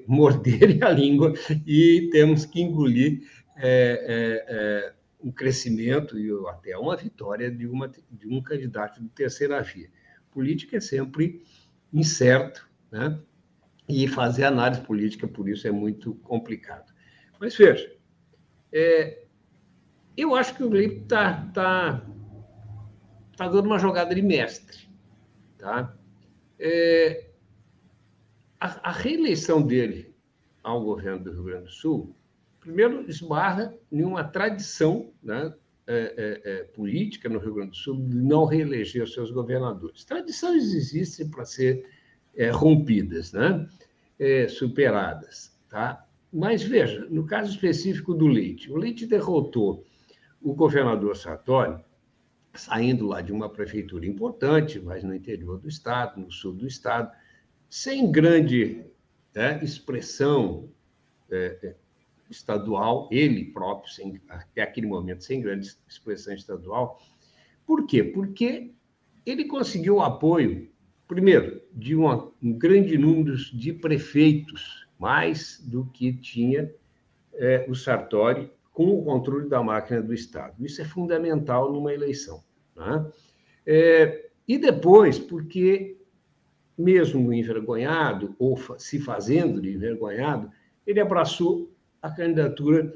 [0.06, 1.34] morderem a língua
[1.66, 3.24] e temos que engolir
[3.58, 9.90] é, um crescimento e até uma vitória de, uma, de um candidato de terceira via.
[10.30, 11.42] Política é sempre
[11.96, 13.20] incerto, né?
[13.88, 16.94] e fazer análise política, por isso, é muito complicado.
[17.40, 17.96] Mas veja,
[18.72, 19.26] é,
[20.18, 22.06] eu acho que o Felipe está tá,
[23.38, 24.90] tá dando uma jogada de mestre.
[25.58, 25.96] Tá?
[26.60, 27.30] É,
[28.60, 30.16] a, a reeleição dele
[30.64, 32.16] ao governo do Rio Grande do Sul
[32.66, 35.54] primeiro, esbarra em uma tradição né,
[35.88, 40.04] é, é, é, política no Rio Grande do Sul de não reeleger os seus governadores.
[40.04, 41.88] Tradições existem para ser
[42.36, 43.68] é, rompidas, né,
[44.18, 45.56] é, superadas.
[45.70, 46.06] Tá?
[46.34, 49.86] Mas veja, no caso específico do Leite, o Leite derrotou
[50.42, 51.84] o governador Sartori,
[52.54, 57.12] saindo lá de uma prefeitura importante, mas no interior do estado, no sul do estado,
[57.70, 58.86] sem grande
[59.36, 60.70] né, expressão
[61.30, 61.76] é,
[62.30, 67.02] estadual, ele próprio, sem, até aquele momento, sem grande expressão estadual.
[67.66, 68.04] Por quê?
[68.04, 68.72] Porque
[69.26, 70.70] ele conseguiu o apoio,
[71.08, 76.72] primeiro, de uma, um grande número de prefeitos, mais do que tinha
[77.34, 80.66] é, o Sartori com o controle da máquina do Estado.
[80.66, 82.44] Isso é fundamental numa eleição.
[82.76, 83.12] Né?
[83.66, 85.98] É, e depois, porque,
[86.78, 90.52] mesmo envergonhado, ou se fazendo de envergonhado,
[90.86, 91.72] ele abraçou
[92.06, 92.94] a candidatura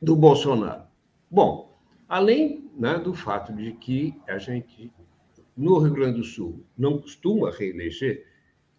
[0.00, 0.84] do Bolsonaro.
[1.30, 4.90] Bom, além né, do fato de que a gente,
[5.54, 8.26] no Rio Grande do Sul, não costuma reeleger,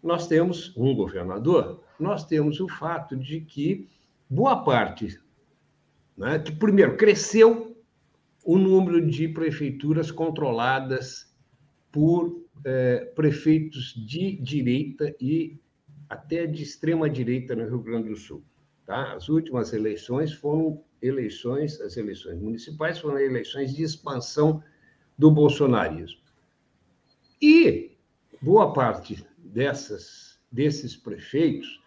[0.02, 3.88] nós temos um governador, nós temos o fato de que
[4.28, 5.20] boa parte,
[6.16, 7.76] né, que primeiro cresceu
[8.44, 11.32] o número de prefeituras controladas
[11.92, 15.56] por é, prefeitos de direita e
[16.08, 18.42] até de extrema direita no Rio Grande do Sul.
[18.90, 19.12] Tá?
[19.12, 24.60] As últimas eleições foram eleições, as eleições municipais foram eleições de expansão
[25.16, 26.18] do bolsonarismo.
[27.40, 27.92] E
[28.42, 31.80] boa parte dessas, desses prefeitos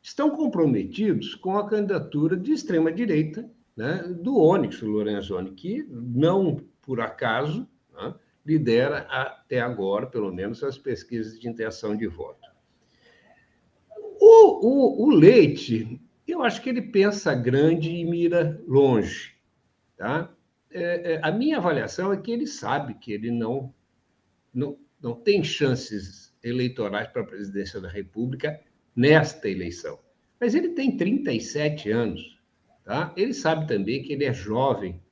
[0.00, 7.68] estão comprometidos com a candidatura de extrema-direita né, do Onyx Lorenzoni, que não por acaso
[7.92, 8.14] né,
[8.46, 12.46] lidera até agora, pelo menos, as pesquisas de intenção de voto.
[14.20, 16.00] O, o, o Leite
[16.32, 19.34] eu acho que ele pensa grande e mira longe.
[19.96, 20.30] Tá?
[20.70, 23.74] É, é, a minha avaliação é que ele sabe que ele não,
[24.52, 28.60] não, não tem chances eleitorais para a presidência da República
[28.94, 29.98] nesta eleição.
[30.40, 32.38] Mas ele tem 37 anos.
[32.84, 33.12] Tá?
[33.16, 35.02] Ele sabe também que ele é jovem.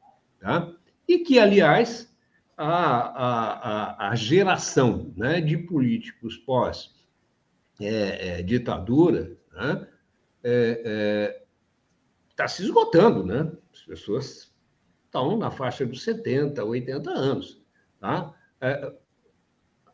[0.41, 0.73] Tá?
[1.09, 2.13] E que, aliás,
[2.57, 9.87] a, a, a, geração né, de políticos pós-ditadura é, é, né,
[10.47, 11.43] está é, é,
[12.37, 13.51] tá se esgotando, né?
[13.73, 14.55] As pessoas
[15.05, 17.63] estão na faixa dos 70, 80 anos,
[17.99, 18.35] tá?
[18.61, 18.93] É,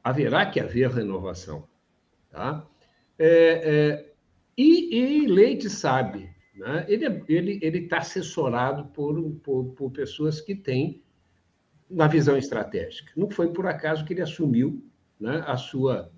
[0.05, 1.67] haverá que haver renovação,
[2.31, 2.67] tá?
[3.19, 4.13] É,
[4.57, 10.41] e, e, Leite sabe né, ele está ele, ele tá assessorado por, por, por pessoas
[10.41, 11.03] que têm
[11.89, 13.13] uma visão estratégica.
[13.17, 14.85] Não foi por acaso que ele assumiu
[15.19, 16.11] né, a sua,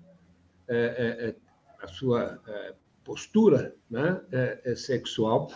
[0.67, 1.35] é, é
[1.81, 2.75] a sua é,
[3.05, 5.51] postura né, é, é, sexual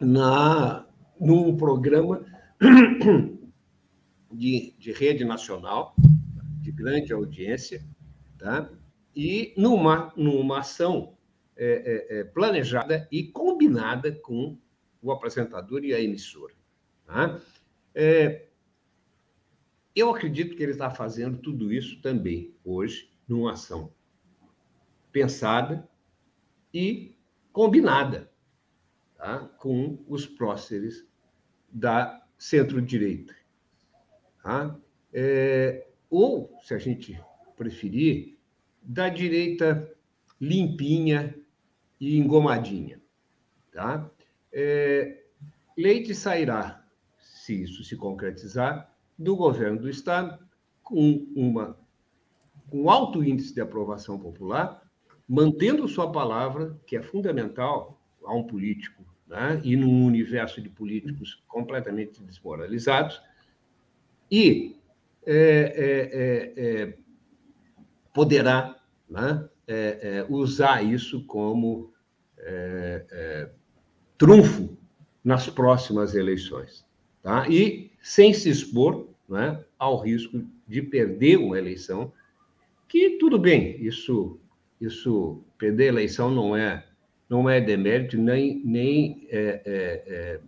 [0.00, 0.86] na,
[1.20, 2.24] num programa
[4.32, 5.94] de, de rede nacional,
[6.60, 7.84] de grande audiência,
[8.38, 8.70] tá?
[9.14, 11.16] e numa, numa ação
[11.56, 14.56] é, é, planejada e combinada com
[15.02, 16.54] o apresentador e a emissora.
[17.04, 17.40] Tá?
[17.92, 18.46] É,
[19.96, 23.92] eu acredito que ele está fazendo tudo isso também hoje, numa ação
[25.10, 25.87] pensada
[26.72, 27.14] e
[27.52, 28.30] combinada
[29.16, 29.40] tá?
[29.58, 31.06] com os próceres
[31.68, 33.34] da centro-direita.
[34.42, 34.76] Tá?
[35.12, 37.20] É, ou, se a gente
[37.56, 38.38] preferir,
[38.82, 39.92] da direita
[40.40, 41.34] limpinha
[42.00, 43.00] e engomadinha.
[43.72, 44.10] Tá?
[44.52, 45.24] É,
[45.76, 46.84] Leite sairá,
[47.18, 50.38] se isso se concretizar, do governo do Estado
[50.82, 51.78] com uma
[52.68, 54.82] com alto índice de aprovação popular,
[55.28, 59.60] mantendo sua palavra, que é fundamental a um político, né?
[59.62, 63.20] e num universo de políticos completamente desmoralizados,
[64.30, 64.76] e
[65.26, 66.98] é, é, é, é
[68.12, 69.48] poderá né?
[69.66, 71.92] É, é, usar isso como
[74.16, 74.76] trunfo
[75.22, 76.86] nas próximas eleições.
[77.22, 77.48] Tá?
[77.48, 82.12] E sem se expor né, ao risco de perder uma eleição,
[82.86, 84.38] que tudo bem, isso,
[84.80, 86.84] isso perder a eleição não é
[87.28, 90.40] não é demérito, nem, nem é, é, é,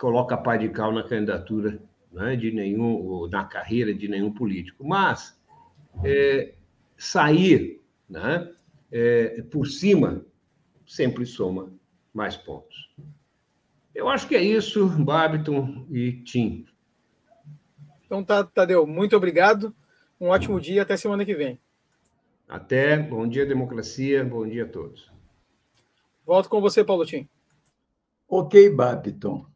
[0.00, 1.78] coloca pá de cal na candidatura
[2.10, 4.82] né, de nenhum, na carreira de nenhum político.
[4.82, 5.38] Mas
[6.02, 6.54] é,
[6.96, 8.50] sair né,
[8.90, 10.24] é, por cima
[10.86, 11.72] sempre soma
[12.14, 12.90] mais pontos.
[13.94, 16.64] Eu acho que é isso, Babiton e Tim.
[18.06, 19.74] Então, tá, Tadeu, muito obrigado.
[20.18, 21.58] Um ótimo dia, até semana que vem.
[22.52, 25.10] Até, bom dia, democracia, bom dia a todos.
[26.26, 27.26] Volto com você, Paulo Tim.
[28.28, 29.46] Ok, Babiton.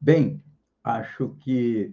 [0.00, 0.40] Bem,
[0.84, 1.92] acho que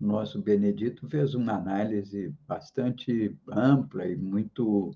[0.00, 4.90] nosso Benedito fez uma análise bastante ampla e muito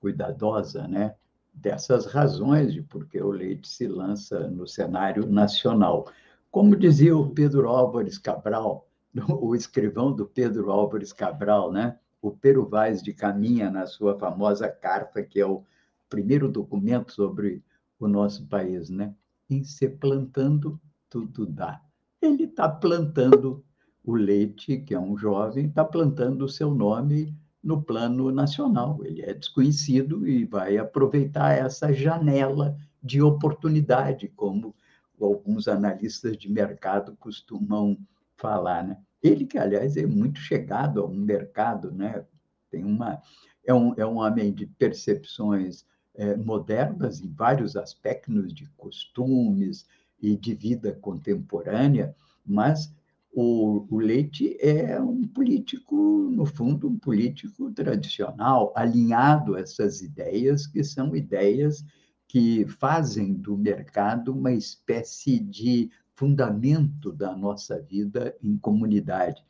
[0.00, 1.14] cuidadosa, né?
[1.52, 6.10] Dessas razões de por que o leite se lança no cenário nacional.
[6.50, 8.88] Como dizia o Pedro Álvares Cabral,
[9.30, 12.00] o escrivão do Pedro Álvares Cabral, né?
[12.24, 15.62] O Pero Vaz de Caminha, na sua famosa carta, que é o
[16.08, 17.62] primeiro documento sobre
[18.00, 19.14] o nosso país, né?
[19.50, 21.82] Em se plantando, tudo dá.
[22.22, 23.62] Ele está plantando
[24.02, 29.04] o Leite, que é um jovem, está plantando o seu nome no plano nacional.
[29.04, 34.74] Ele é desconhecido e vai aproveitar essa janela de oportunidade, como
[35.20, 37.98] alguns analistas de mercado costumam
[38.34, 38.98] falar, né?
[39.24, 42.24] Ele que, aliás, é muito chegado a um mercado, né?
[42.70, 43.20] Tem uma
[43.64, 49.86] é um, é um homem de percepções é, modernas em vários aspectos de costumes
[50.20, 52.14] e de vida contemporânea,
[52.44, 52.92] mas
[53.32, 55.96] o, o Leite é um político,
[56.30, 61.84] no fundo, um político tradicional, alinhado a essas ideias, que são ideias
[62.28, 69.42] que fazem do mercado uma espécie de fundamento da nossa vida em comunidade.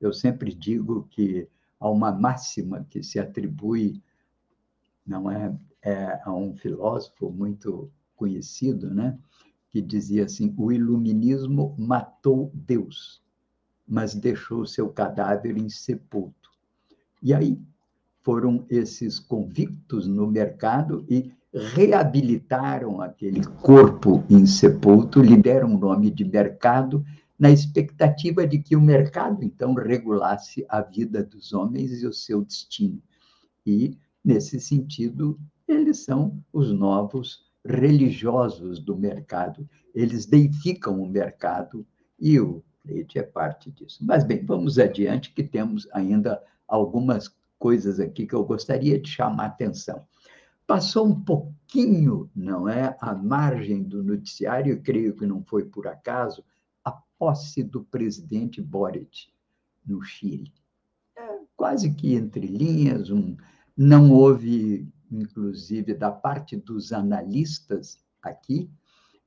[0.00, 1.48] Eu sempre digo que
[1.78, 4.02] há uma máxima que se atribui
[5.06, 9.18] não é, é a um filósofo muito conhecido, né?
[9.70, 13.22] que dizia assim: o iluminismo matou Deus,
[13.86, 16.50] mas deixou seu cadáver insepulto.
[17.22, 17.60] E aí
[18.22, 26.24] foram esses convictos no mercado e reabilitaram aquele corpo insepulto, lhe deram o nome de
[26.24, 27.04] mercado,
[27.38, 32.44] na expectativa de que o mercado, então, regulasse a vida dos homens e o seu
[32.44, 33.00] destino.
[33.64, 39.68] E, nesse sentido, eles são os novos religiosos do mercado.
[39.94, 41.86] Eles deificam o mercado
[42.18, 43.98] e o leite é parte disso.
[44.02, 49.46] Mas, bem, vamos adiante, que temos ainda algumas coisas aqui que eu gostaria de chamar
[49.46, 50.04] atenção.
[50.68, 56.44] Passou um pouquinho, não é, à margem do noticiário, creio que não foi por acaso,
[56.84, 59.32] a posse do presidente Boric
[59.86, 60.52] no Chile.
[61.16, 63.34] É, quase que entre linhas, um,
[63.74, 68.70] não houve inclusive da parte dos analistas aqui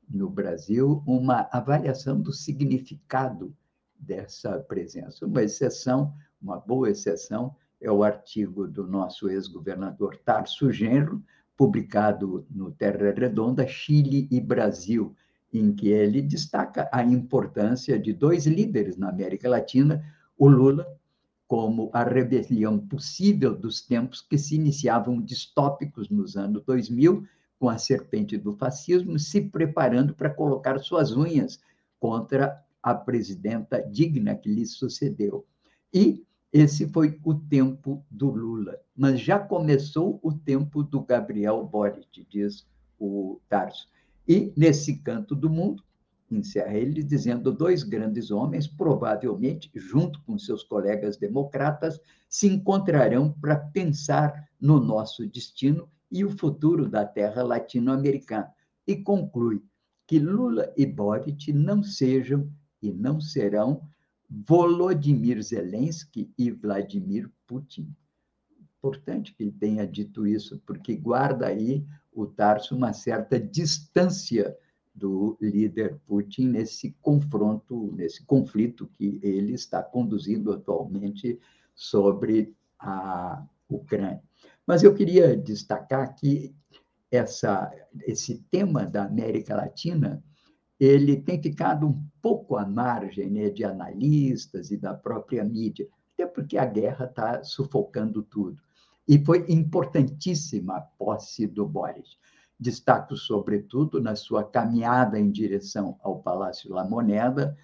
[0.08, 3.52] no Brasil, uma avaliação do significado
[3.98, 5.26] dessa presença.
[5.26, 11.22] Uma exceção, uma boa exceção, é o artigo do nosso ex-governador Tarso Genro,
[11.58, 15.16] publicado no Terra Redonda, Chile e Brasil,
[15.52, 20.04] em que ele destaca a importância de dois líderes na América Latina,
[20.38, 20.88] o Lula,
[21.48, 27.28] como a rebelião possível dos tempos que se iniciavam distópicos nos anos 2000,
[27.60, 31.60] com a serpente do fascismo, se preparando para colocar suas unhas
[32.00, 35.46] contra a presidenta digna que lhe sucedeu.
[35.94, 38.78] E esse foi o tempo do Lula.
[38.96, 42.68] Mas já começou o tempo do Gabriel Boric, diz
[43.00, 43.88] o Tarso.
[44.28, 45.84] E nesse canto do mundo,
[46.30, 52.00] encerra ele dizendo: dois grandes homens, provavelmente, junto com seus colegas democratas,
[52.30, 58.52] se encontrarão para pensar no nosso destino e o futuro da terra latino-americana.
[58.86, 59.64] E conclui
[60.06, 62.50] que Lula e Boric não sejam
[62.82, 63.82] e não serão
[64.32, 67.94] Volodymyr Zelensky e Vladimir Putin.
[68.78, 74.58] Importante que ele tenha dito isso, porque guarda aí o Tarso uma certa distância
[74.96, 81.38] do líder Putin nesse confronto, nesse conflito que ele está conduzindo atualmente
[81.76, 84.24] sobre a Ucrânia.
[84.66, 86.56] Mas eu queria destacar que
[87.10, 87.72] essa,
[88.06, 90.24] esse tema da América Latina
[90.80, 96.26] ele tem ficado um pouco à margem né, de analistas e da própria mídia, até
[96.26, 98.62] porque a guerra está sufocando tudo.
[99.08, 102.18] E foi importantíssima a posse do Boris.
[102.60, 107.58] Destaco, sobretudo, na sua caminhada em direção ao Palácio La Moneda,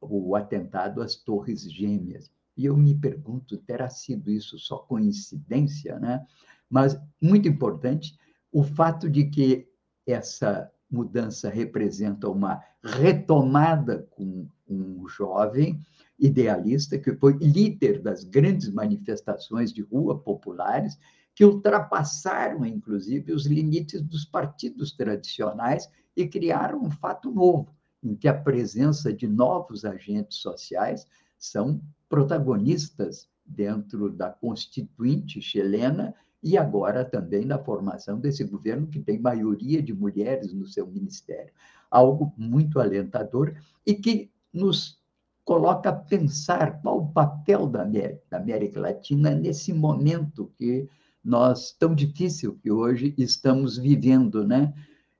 [0.00, 2.30] o atentado às Torres Gêmeas.
[2.56, 6.26] E eu me pergunto, terá sido isso só coincidência, né?
[6.68, 8.18] Mas muito importante
[8.56, 9.68] o fato de que
[10.06, 15.78] essa mudança representa uma retomada com um jovem
[16.18, 20.98] idealista que foi líder das grandes manifestações de rua populares
[21.34, 28.26] que ultrapassaram inclusive os limites dos partidos tradicionais e criaram um fato novo em que
[28.26, 31.06] a presença de novos agentes sociais
[31.38, 31.78] são
[32.08, 39.82] protagonistas dentro da constituinte chilena e agora também na formação desse governo que tem maioria
[39.82, 41.52] de mulheres no seu ministério.
[41.90, 45.00] Algo muito alentador e que nos
[45.44, 50.88] coloca a pensar qual o papel da América, da América Latina nesse momento que
[51.24, 54.72] nós tão difícil que hoje estamos vivendo, né?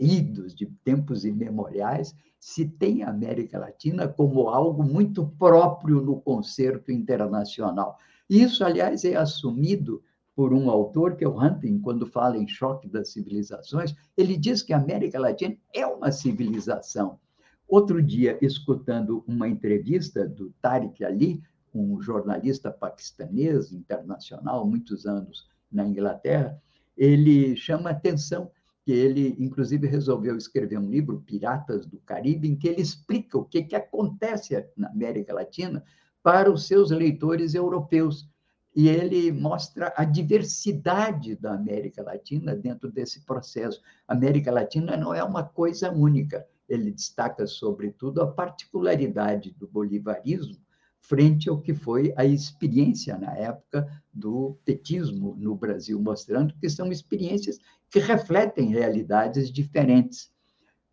[0.00, 6.92] idos de tempos imemoriais, se tem a América Latina como algo muito próprio no concerto
[6.92, 7.96] internacional.
[8.28, 10.02] Isso, aliás, é assumido
[10.36, 14.62] por um autor, que é o Hunting, quando fala em choque das civilizações, ele diz
[14.62, 17.18] que a América Latina é uma civilização.
[17.66, 21.42] Outro dia, escutando uma entrevista do Tariq Ali,
[21.74, 26.56] um jornalista paquistanês internacional, muitos anos na Inglaterra,
[26.96, 28.50] ele chama atenção
[28.88, 33.44] que ele, inclusive, resolveu escrever um livro, Piratas do Caribe, em que ele explica o
[33.44, 35.84] que, que acontece na América Latina
[36.22, 38.26] para os seus leitores europeus.
[38.74, 43.82] E ele mostra a diversidade da América Latina dentro desse processo.
[44.08, 46.46] A América Latina não é uma coisa única.
[46.66, 50.56] Ele destaca, sobretudo, a particularidade do bolivarismo
[51.00, 56.90] frente ao que foi a experiência na época do petismo no Brasil, mostrando que são
[56.90, 57.58] experiências
[57.90, 60.30] que refletem realidades diferentes.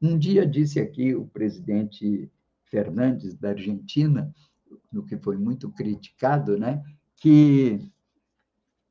[0.02, 2.32] Um dia disse aqui o presidente
[2.66, 4.34] Fernandes da Argentina,
[4.91, 6.84] no que foi muito criticado, né,
[7.18, 7.80] que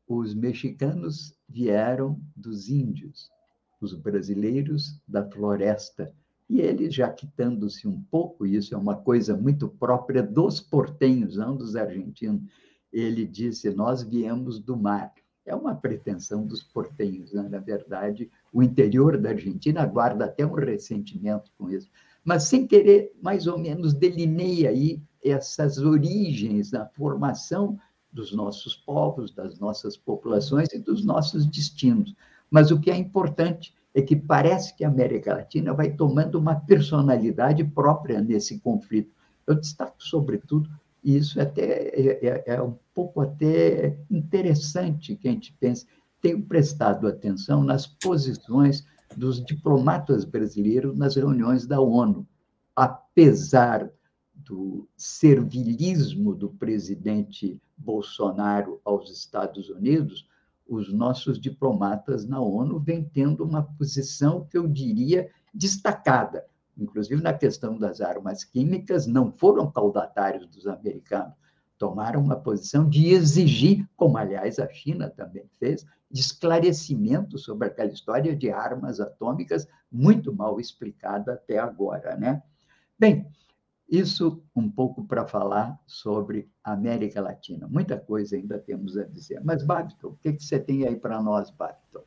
[0.07, 3.31] os mexicanos vieram dos índios,
[3.81, 6.13] os brasileiros da floresta
[6.49, 11.57] e ele, já quitando-se um pouco, isso é uma coisa muito própria dos portenhos, não
[11.57, 12.43] dos argentinos,
[12.93, 15.13] ele disse: Nós viemos do mar.
[15.47, 17.47] É uma pretensão dos portenhos, né?
[17.49, 21.90] na verdade, o interior da Argentina guarda até um ressentimento com isso,
[22.24, 27.78] mas sem querer, mais ou menos, delineia aí essas origens da formação
[28.11, 32.14] dos nossos povos, das nossas populações e dos nossos destinos.
[32.51, 36.55] Mas o que é importante é que parece que a América Latina vai tomando uma
[36.55, 39.12] personalidade própria nesse conflito.
[39.47, 40.70] Eu destaco, sobretudo,
[41.03, 45.86] E isso até é, é, é um pouco até interessante que a gente pense.
[46.20, 48.86] Tenho prestado atenção nas posições
[49.16, 52.26] dos diplomatas brasileiros nas reuniões da ONU,
[52.74, 53.90] apesar
[54.34, 60.28] do servilismo do presidente Bolsonaro aos Estados Unidos,
[60.66, 66.45] os nossos diplomatas na ONU vêm tendo uma posição que eu diria destacada.
[66.76, 71.34] Inclusive, na questão das armas químicas, não foram caudatários dos americanos,
[71.79, 77.93] tomaram uma posição de exigir, como aliás a China também fez, de esclarecimento sobre aquela
[77.93, 82.43] história de armas atômicas muito mal explicada até agora, né?
[82.99, 83.27] Bem,
[83.89, 87.66] isso um pouco para falar sobre a América Latina.
[87.68, 89.41] Muita coisa ainda temos a dizer.
[89.45, 92.03] Mas, Babton, o que, que você tem aí para nós, Babton?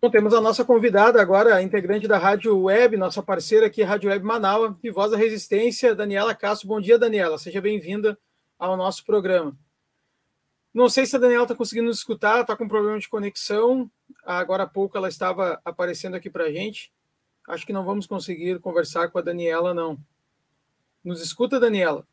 [0.00, 4.24] Bom, temos a nossa convidada agora, integrante da Rádio Web, nossa parceira aqui, Rádio Web
[4.24, 6.68] Manaus, e Voz da Resistência, Daniela Castro.
[6.68, 7.38] Bom dia, Daniela.
[7.38, 8.16] Seja bem-vinda
[8.58, 9.56] ao nosso programa.
[10.72, 13.90] Não sei se a Daniela está conseguindo nos escutar, está com problema de conexão.
[14.22, 16.92] Agora há pouco ela estava aparecendo aqui para a gente.
[17.48, 19.98] Acho que não vamos conseguir conversar com a Daniela, não.
[21.02, 22.06] Nos escuta, Daniela?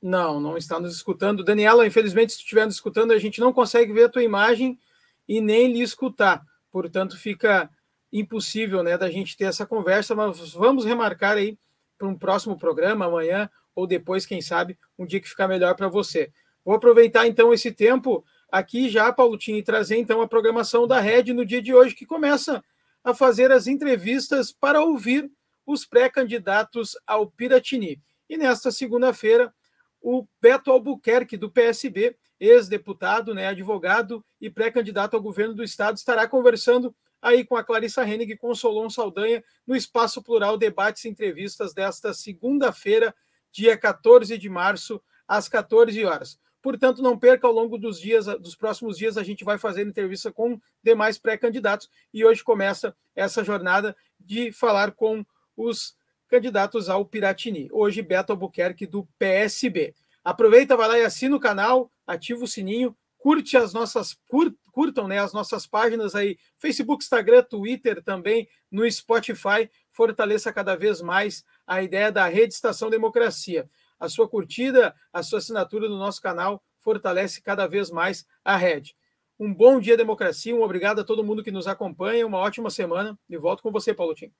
[0.00, 1.42] Não, não está nos escutando.
[1.42, 4.78] Daniela, infelizmente, se estiver nos escutando, a gente não consegue ver a tua imagem
[5.26, 6.44] e nem lhe escutar.
[6.70, 7.70] Portanto, fica
[8.12, 11.58] impossível né, da gente ter essa conversa, mas vamos remarcar aí
[11.98, 15.88] para um próximo programa, amanhã ou depois, quem sabe, um dia que ficar melhor para
[15.88, 16.32] você.
[16.64, 21.32] Vou aproveitar então esse tempo aqui já, Paulotinho, e trazer então a programação da Rede
[21.32, 22.62] no dia de hoje, que começa
[23.02, 25.30] a fazer as entrevistas para ouvir
[25.66, 28.00] os pré-candidatos ao Piratini.
[28.28, 29.52] E nesta segunda-feira,
[30.00, 36.28] o Beto Albuquerque, do PSB, ex-deputado, né, advogado e pré-candidato ao governo do estado, estará
[36.28, 41.04] conversando aí com a Clarissa Hennig e com o Solon Saldanha no Espaço Plural Debates
[41.04, 43.14] e Entrevistas desta segunda-feira,
[43.54, 46.40] dia 14 de março, às 14 horas.
[46.60, 50.32] Portanto, não perca ao longo dos dias, dos próximos dias, a gente vai fazer entrevista
[50.32, 55.24] com demais pré-candidatos e hoje começa essa jornada de falar com
[55.56, 55.96] os
[56.26, 57.68] candidatos ao Piratini.
[57.70, 59.94] Hoje, Beto Albuquerque, do PSB.
[60.24, 65.06] Aproveita, vai lá e assina o canal, ativa o sininho, curte as nossas, cur, curtam
[65.06, 71.44] né, as nossas páginas aí, Facebook, Instagram, Twitter também, no Spotify, fortaleça cada vez mais
[71.66, 73.68] a ideia da Rede Estação Democracia.
[73.98, 78.94] A sua curtida, a sua assinatura no nosso canal fortalece cada vez mais a rede.
[79.38, 83.18] Um bom dia, democracia, um obrigado a todo mundo que nos acompanha, uma ótima semana
[83.28, 84.32] e volto com você, Paulo Tim.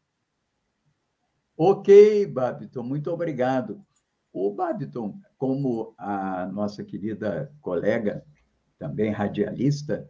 [1.57, 3.85] Ok, Babiton, muito obrigado.
[4.33, 8.25] O Babiton, como a nossa querida colega,
[8.79, 10.09] também radialista,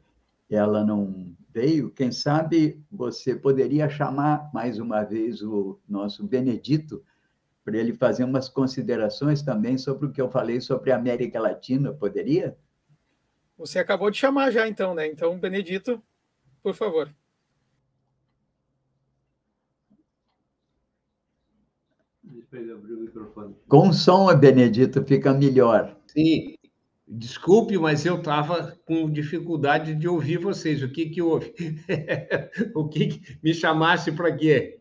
[0.50, 7.04] ela não veio, quem sabe você poderia chamar mais uma vez o nosso Benedito
[7.64, 11.94] para ele fazer umas considerações também sobre o que eu falei sobre a América Latina,
[11.94, 12.58] poderia?
[13.56, 15.06] Você acabou de chamar já, então, né?
[15.06, 16.02] Então, Benedito,
[16.60, 17.08] por favor.
[23.68, 25.96] Com som, Benedito, fica melhor.
[26.08, 26.56] Sim.
[27.06, 30.82] Desculpe, mas eu estava com dificuldade de ouvir vocês.
[30.82, 31.54] O que, que houve?
[32.74, 34.80] o que, que me chamasse para quê?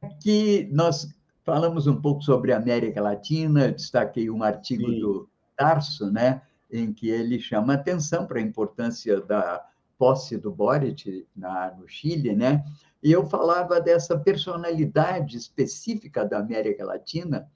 [0.00, 1.08] Aqui nós
[1.44, 5.00] falamos um pouco sobre a América Latina, destaquei um artigo Sim.
[5.00, 9.64] do Tarso, né, em que ele chama atenção para a importância da
[9.98, 12.64] posse do Boric na, no Chile, né?
[13.02, 17.48] E eu falava dessa personalidade específica da América Latina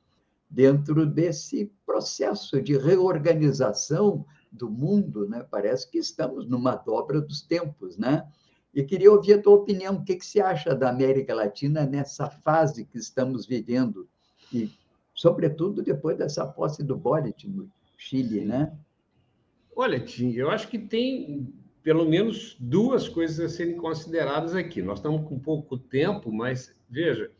[0.48, 5.46] dentro desse processo de reorganização do mundo, né?
[5.50, 8.26] Parece que estamos numa dobra dos tempos, né?
[8.74, 12.28] E queria ouvir a tua opinião, o que, que você acha da América Latina nessa
[12.28, 14.08] fase que estamos vivendo
[14.52, 14.70] e,
[15.14, 18.72] sobretudo, depois dessa posse do Boric no Chile, né?
[19.74, 24.82] Olha, Tim, eu acho que tem pelo menos duas coisas a serem consideradas aqui.
[24.82, 27.30] Nós estamos com pouco tempo, mas veja,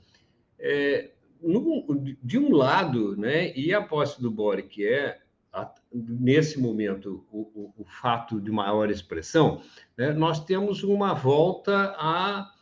[0.59, 1.11] é,
[1.47, 5.18] no, de um lado, né, e a posse do Boric é,
[5.53, 9.62] a, nesse momento, o, o, o, fato de maior expressão,
[9.97, 12.53] né, nós temos uma volta a,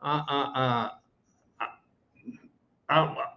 [0.00, 0.98] a,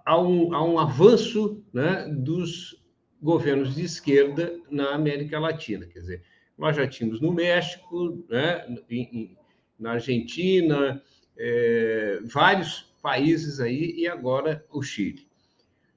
[0.06, 2.82] a, um, um avanço né, dos
[3.22, 5.86] governos de esquerda na América Latina.
[5.86, 6.24] Quer dizer,
[6.58, 9.36] nós já tínhamos no México, né, em,
[9.78, 11.02] na Argentina,
[11.38, 15.28] é, vários países aí, e agora o Chile.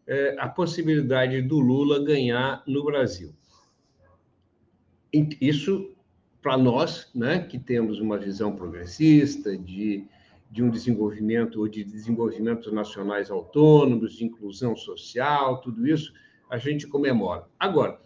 [0.06, 3.34] É, a possibilidade do Lula ganhar no Brasil.
[5.40, 5.94] Isso,
[6.42, 10.06] para nós, né, que temos uma visão progressista, de,
[10.50, 16.12] de um desenvolvimento, ou de desenvolvimentos nacionais autônomos, de inclusão social, tudo isso,
[16.50, 17.46] a gente comemora.
[17.58, 17.98] Agora,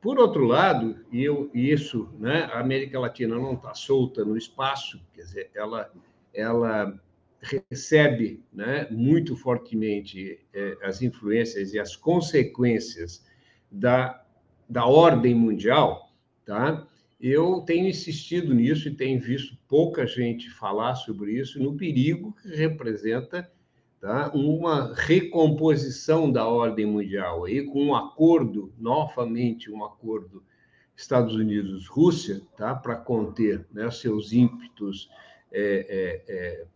[0.00, 5.00] por outro lado, e eu, isso, né, a América Latina não está solta no espaço,
[5.12, 5.92] quer dizer, ela,
[6.32, 6.98] ela
[7.40, 13.24] recebe né, muito fortemente é, as influências e as consequências
[13.70, 14.24] da,
[14.68, 16.12] da ordem mundial,
[16.44, 16.86] tá?
[17.20, 22.48] Eu tenho insistido nisso e tenho visto pouca gente falar sobre isso, no perigo que
[22.48, 23.50] representa
[24.00, 24.30] tá?
[24.32, 30.44] uma recomposição da ordem mundial, aí, com um acordo, novamente um acordo
[30.94, 32.74] Estados Unidos-Rússia, tá?
[32.74, 35.10] para conter né, seus ímpetos
[35.50, 36.66] é, é,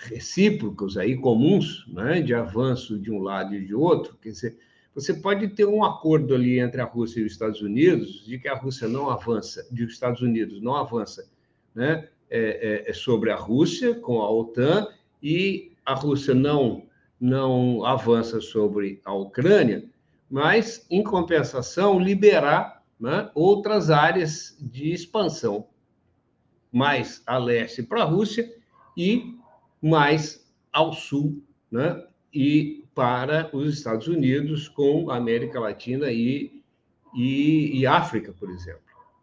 [0.00, 4.16] recíprocos, aí, comuns, né, de avanço de um lado e de outro.
[4.20, 4.58] Quer dizer,
[4.94, 8.48] você pode ter um acordo ali entre a Rússia e os Estados Unidos de que
[8.48, 11.28] a Rússia não avança, de os Estados Unidos não avança
[11.74, 14.88] né, é, é, sobre a Rússia com a OTAN
[15.22, 16.86] e a Rússia não,
[17.20, 19.84] não avança sobre a Ucrânia,
[20.28, 25.68] mas, em compensação, liberar né, outras áreas de expansão,
[26.72, 28.52] mais a leste para a Rússia
[28.96, 29.35] e
[29.86, 36.62] mais ao sul, né, e para os Estados Unidos, com a América Latina e,
[37.14, 38.80] e, e África, por exemplo.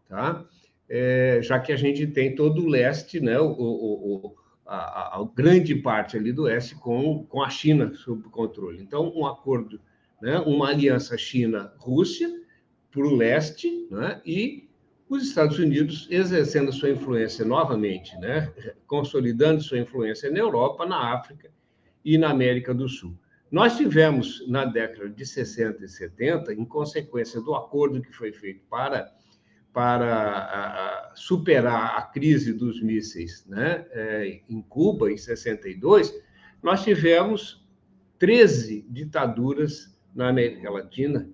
[0.08, 0.46] Tá?
[0.88, 4.36] É, já que a gente tem todo o leste, né, o, o,
[4.66, 8.82] a, a, grande parte ali do oeste com, com a China sob controle.
[8.82, 9.80] Então, um acordo,
[10.22, 12.30] né, uma aliança China-Rússia
[12.92, 14.70] para o leste, né, e
[15.10, 18.52] os Estados Unidos exercendo sua influência novamente, né,
[18.88, 21.52] consolidando sua influência na Europa, na África
[22.04, 23.18] e na América do Sul.
[23.52, 28.64] Nós tivemos, na década de 60 e 70, em consequência do acordo que foi feito
[28.70, 29.14] para
[29.74, 36.14] para superar a crise dos mísseis né, é, em Cuba, em 62,
[36.62, 37.68] nós tivemos
[38.20, 41.28] 13 ditaduras na América Latina,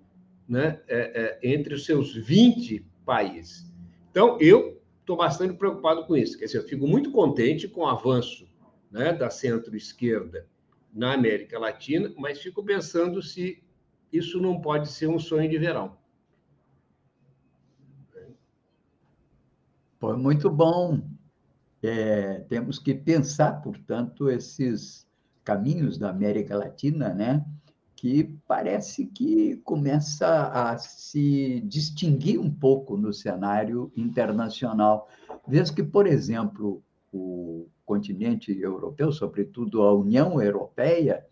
[0.47, 3.65] né, é, é, entre os seus 20 países.
[4.11, 6.37] Então, eu estou bastante preocupado com isso.
[6.37, 8.47] Quer dizer, eu fico muito contente com o avanço
[8.91, 10.45] né, da centro-esquerda
[10.93, 13.63] na América Latina, mas fico pensando se
[14.13, 15.97] isso não pode ser um sonho de verão.
[19.99, 21.01] Foi muito bom.
[21.81, 25.09] É, temos que pensar, portanto, esses
[25.43, 27.43] caminhos da América Latina, né?
[27.99, 35.09] Que parece que começa a se distinguir um pouco no cenário internacional.
[35.45, 36.81] Vês que, por exemplo,
[37.11, 41.25] o continente europeu, sobretudo a União Europeia,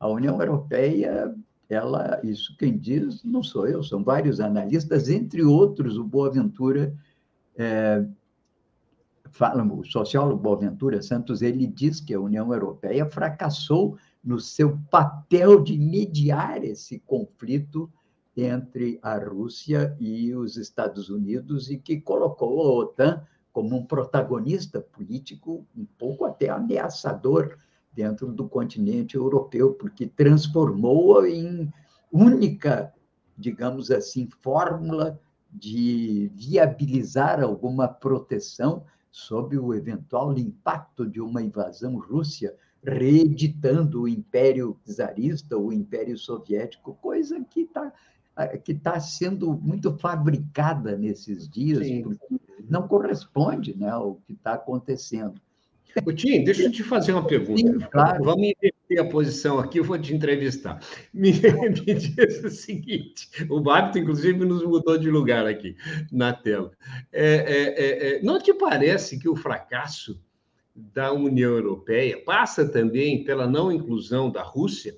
[0.00, 1.36] a União Europeia,
[1.68, 6.96] ela, isso quem diz não sou eu, são vários analistas, entre outros o Boaventura
[7.54, 8.02] é,
[9.30, 15.62] fala, o sociólogo Boaventura Santos, ele diz que a União Europeia fracassou no seu papel
[15.62, 17.90] de mediar esse conflito
[18.36, 24.80] entre a Rússia e os Estados Unidos e que colocou a OTAN como um protagonista
[24.80, 27.56] político um pouco até ameaçador
[27.92, 31.72] dentro do continente europeu, porque transformou-a em
[32.12, 32.94] única,
[33.36, 35.18] digamos assim, fórmula
[35.50, 42.54] de viabilizar alguma proteção sob o eventual impacto de uma invasão Rússia,
[42.84, 47.92] reeditando o Império Czarista, o Império Soviético, coisa que está
[48.62, 52.02] que tá sendo muito fabricada nesses dias, Sim.
[52.02, 52.36] porque
[52.70, 55.40] não corresponde né, ao que está acontecendo.
[56.14, 57.60] Tim, deixa eu te fazer uma pergunta.
[57.60, 58.22] Sim, claro.
[58.22, 60.80] Vamos inverter a posição aqui, eu vou te entrevistar.
[61.12, 61.32] Me,
[61.86, 65.76] me diz o seguinte: o Babito, inclusive, nos mudou de lugar aqui
[66.12, 66.70] na tela.
[67.10, 70.20] É, é, é, é, não te parece que o fracasso
[70.94, 74.96] da União Europeia passa também pela não inclusão da Rússia?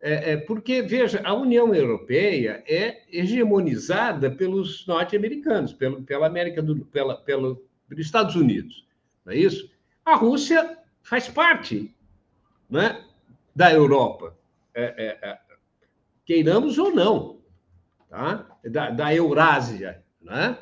[0.00, 7.16] É, é, porque, veja, a União Europeia é hegemonizada pelos norte-americanos, pela América do, pela,
[7.16, 8.86] pelo, pelos Estados Unidos,
[9.24, 9.70] não é isso?
[10.04, 11.94] A Rússia faz parte
[12.68, 13.02] né,
[13.56, 14.36] da Europa,
[14.74, 15.38] é, é, é,
[16.26, 17.38] queiramos ou não,
[18.10, 18.46] tá?
[18.62, 20.02] da, da Eurásia.
[20.20, 20.58] Né?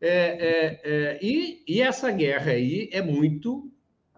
[0.00, 3.70] É, é, é, e, e, essa guerra aí é muito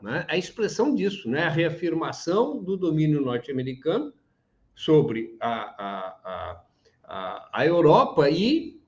[0.03, 1.45] né, a expressão disso, né?
[1.45, 4.13] a reafirmação do domínio norte-americano
[4.75, 6.63] sobre a, a,
[7.05, 8.81] a, a, Europa e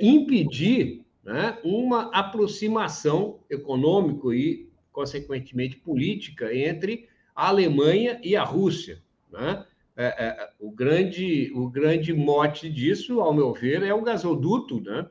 [0.00, 9.02] impedir né, uma aproximação econômica e consequentemente política, entre a Alemanha e a Rússia.
[9.30, 9.66] Né?
[9.94, 15.06] É, é, o, grande, o grande mote disso, ao meu ver, é o gasoduto, né?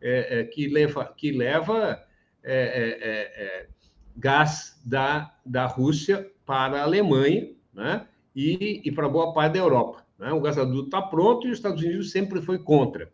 [0.00, 2.04] É, é que leva, que leva
[2.44, 3.68] é, é,
[4.16, 8.06] gás da, da Rússia para a Alemanha né?
[8.34, 10.04] e, e para boa parte da Europa.
[10.18, 10.32] Né?
[10.32, 13.10] O gasoduto está pronto e os Estados Unidos sempre foi contra.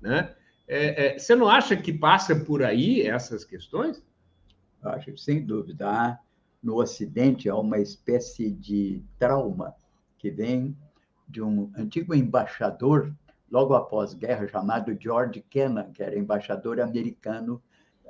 [0.00, 0.34] Né?
[0.66, 4.02] É, é, você não acha que passa por aí essas questões?
[4.82, 6.18] Acho, sem dúvida.
[6.62, 9.74] No Ocidente há uma espécie de trauma
[10.18, 10.76] que vem
[11.28, 13.12] de um antigo embaixador,
[13.50, 17.60] logo após a guerra, chamado George Kennan, que era embaixador americano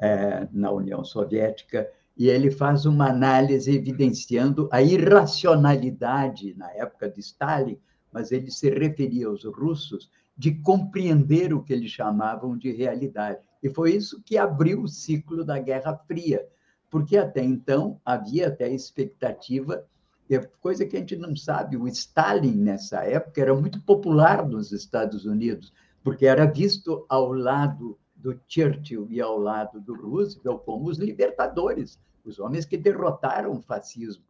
[0.01, 7.21] é, na União Soviética, e ele faz uma análise evidenciando a irracionalidade, na época de
[7.21, 7.79] Stalin,
[8.13, 13.39] mas ele se referia aos russos, de compreender o que eles chamavam de realidade.
[13.63, 16.47] E foi isso que abriu o ciclo da Guerra Fria,
[16.91, 19.85] porque até então havia até expectativa,
[20.61, 25.25] coisa que a gente não sabe, o Stalin, nessa época, era muito popular nos Estados
[25.25, 30.99] Unidos, porque era visto ao lado do Churchill e ao lado do Roosevelt como os
[30.99, 34.25] libertadores, os homens que derrotaram o fascismo.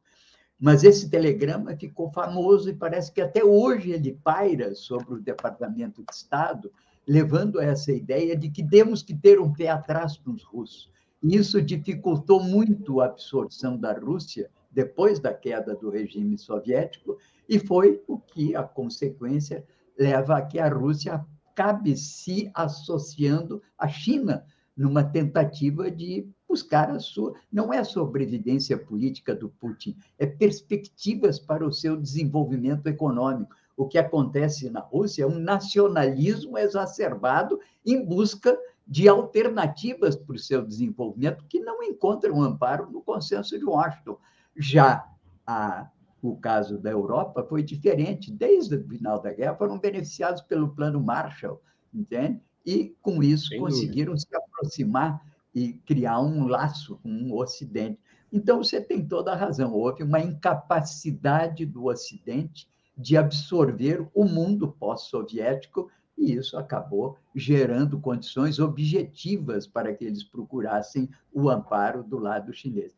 [0.58, 6.02] Mas esse telegrama ficou famoso e parece que até hoje ele paira sobre o Departamento
[6.02, 6.72] de Estado,
[7.06, 10.90] levando a essa ideia de que temos que ter um pé atrás dos russos.
[11.22, 17.18] E isso dificultou muito a absorção da Rússia depois da queda do regime soviético,
[17.48, 19.64] e foi o que a consequência
[19.98, 24.44] leva a que a Rússia acabe se associando à China
[24.74, 27.34] numa tentativa de buscar a sua.
[27.52, 33.54] Não é a sobrevivência política do Putin, é perspectivas para o seu desenvolvimento econômico.
[33.76, 40.38] O que acontece na Rússia é um nacionalismo exacerbado em busca de alternativas para o
[40.38, 44.18] seu desenvolvimento que não encontram amparo no consenso de Washington.
[44.56, 45.06] Já
[45.46, 45.88] a,
[46.22, 48.30] o caso da Europa foi diferente.
[48.30, 51.60] Desde o final da guerra, foram beneficiados pelo Plano Marshall,
[51.92, 52.40] entende?
[52.64, 54.28] E, com isso, Sem conseguiram dúvida.
[54.28, 55.20] se aproximar
[55.52, 57.98] e criar um laço com o Ocidente.
[58.32, 59.74] Então, você tem toda a razão.
[59.74, 68.58] Houve uma incapacidade do Ocidente de absorver o mundo pós-soviético, e isso acabou gerando condições
[68.60, 72.94] objetivas para que eles procurassem o amparo do lado chinês.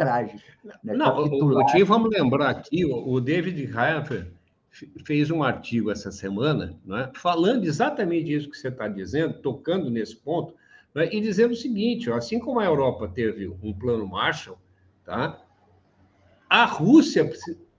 [0.00, 0.40] Trágico.
[0.82, 0.94] Né?
[0.94, 4.32] Não, o, o, vamos lembrar aqui, o David Heifer
[5.04, 10.16] fez um artigo essa semana, é, falando exatamente isso que você está dizendo, tocando nesse
[10.16, 10.54] ponto,
[10.94, 14.56] é, e dizendo o seguinte: ó, assim como a Europa teve um plano Marshall,
[15.04, 15.38] tá,
[16.48, 17.30] a Rússia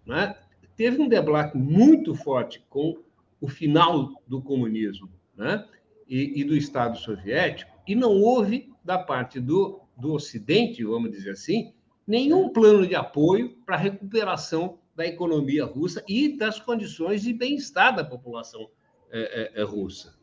[0.07, 0.35] é,
[0.77, 2.99] teve um debate muito forte com
[3.41, 5.65] o final do comunismo né,
[6.07, 11.31] e, e, do Estado soviético, e não houve, da parte do, do Ocidente, vamos dizer
[11.31, 11.73] assim,
[12.07, 17.95] nenhum plano de apoio para a recuperação da economia russa e das condições de bem-estar
[17.95, 18.69] da população
[19.11, 20.21] é, é, é russa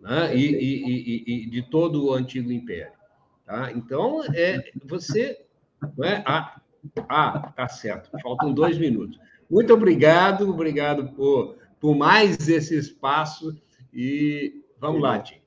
[0.00, 0.34] né?
[0.34, 2.92] e, e, e, e, de todo o antigo império.
[3.44, 3.72] Tá?
[3.72, 5.44] Então, é, você.
[5.96, 6.22] Né?
[6.26, 6.60] Ah,
[7.08, 9.18] ah, tá certo, faltam dois minutos.
[9.50, 13.56] Muito obrigado, obrigado por, por mais esse espaço
[13.92, 15.40] e vamos lá, Tim.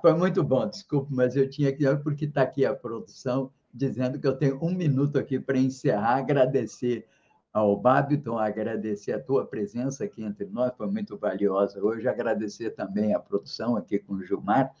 [0.00, 4.26] Foi muito bom, desculpe, mas eu tinha que, porque está aqui a produção dizendo que
[4.26, 7.06] eu tenho um minuto aqui para encerrar, agradecer
[7.52, 13.14] ao Babiton, agradecer a tua presença aqui entre nós, foi muito valiosa hoje, agradecer também
[13.14, 14.72] a produção aqui com o Gilmar.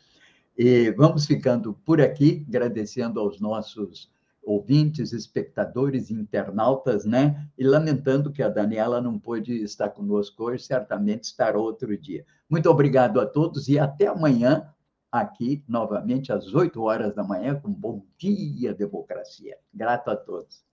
[0.58, 4.10] E vamos ficando por aqui, agradecendo aos nossos
[4.42, 7.48] ouvintes, espectadores, internautas, né?
[7.58, 12.24] E lamentando que a Daniela não pôde estar conosco hoje, certamente estará outro dia.
[12.48, 14.68] Muito obrigado a todos e até amanhã,
[15.20, 19.56] aqui novamente às 8 horas da manhã, com Bom Dia Democracia.
[19.72, 20.64] Grato a todos.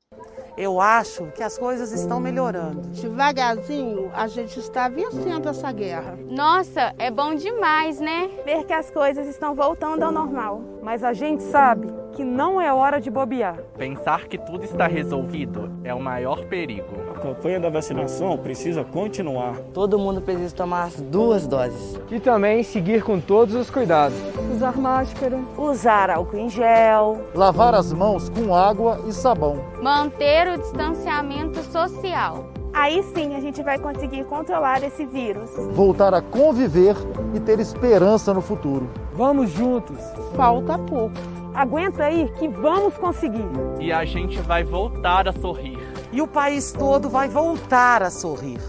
[0.55, 2.81] Eu acho que as coisas estão melhorando.
[2.89, 6.15] Devagarzinho, a gente está vencendo essa guerra.
[6.29, 8.29] Nossa, é bom demais, né?
[8.45, 10.61] Ver que as coisas estão voltando ao normal.
[10.83, 13.57] Mas a gente sabe que não é hora de bobear.
[13.75, 17.12] Pensar que tudo está resolvido é o maior perigo.
[17.23, 19.55] A campanha da vacinação precisa continuar.
[19.73, 21.97] Todo mundo precisa tomar as duas doses.
[22.11, 24.17] E também seguir com todos os cuidados.
[24.53, 25.39] Usar máscara.
[25.57, 27.21] Usar álcool em gel.
[27.33, 29.63] Lavar as mãos com água e sabão.
[29.81, 32.49] Manter o distanciamento social.
[32.73, 35.49] Aí sim a gente vai conseguir controlar esse vírus.
[35.71, 36.97] Voltar a conviver
[37.33, 38.89] e ter esperança no futuro.
[39.13, 39.97] Vamos juntos.
[40.35, 41.15] Falta pouco.
[41.53, 43.45] Aguenta aí que vamos conseguir.
[43.79, 45.77] E a gente vai voltar a sorrir.
[46.13, 48.59] E o país todo vai voltar a sorrir.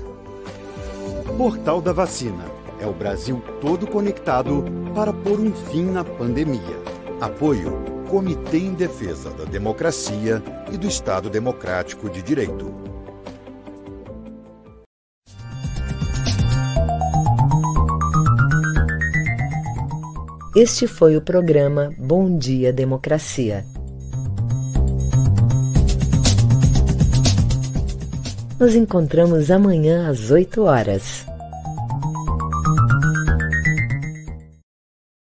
[1.37, 2.43] Portal da Vacina.
[2.81, 4.65] É o Brasil todo conectado
[4.95, 6.83] para pôr um fim na pandemia.
[7.21, 10.43] Apoio Comitê em Defesa da Democracia
[10.73, 12.73] e do Estado Democrático de Direito.
[20.57, 23.67] Este foi o programa Bom Dia Democracia.
[28.59, 31.27] Nos encontramos amanhã às 8 horas.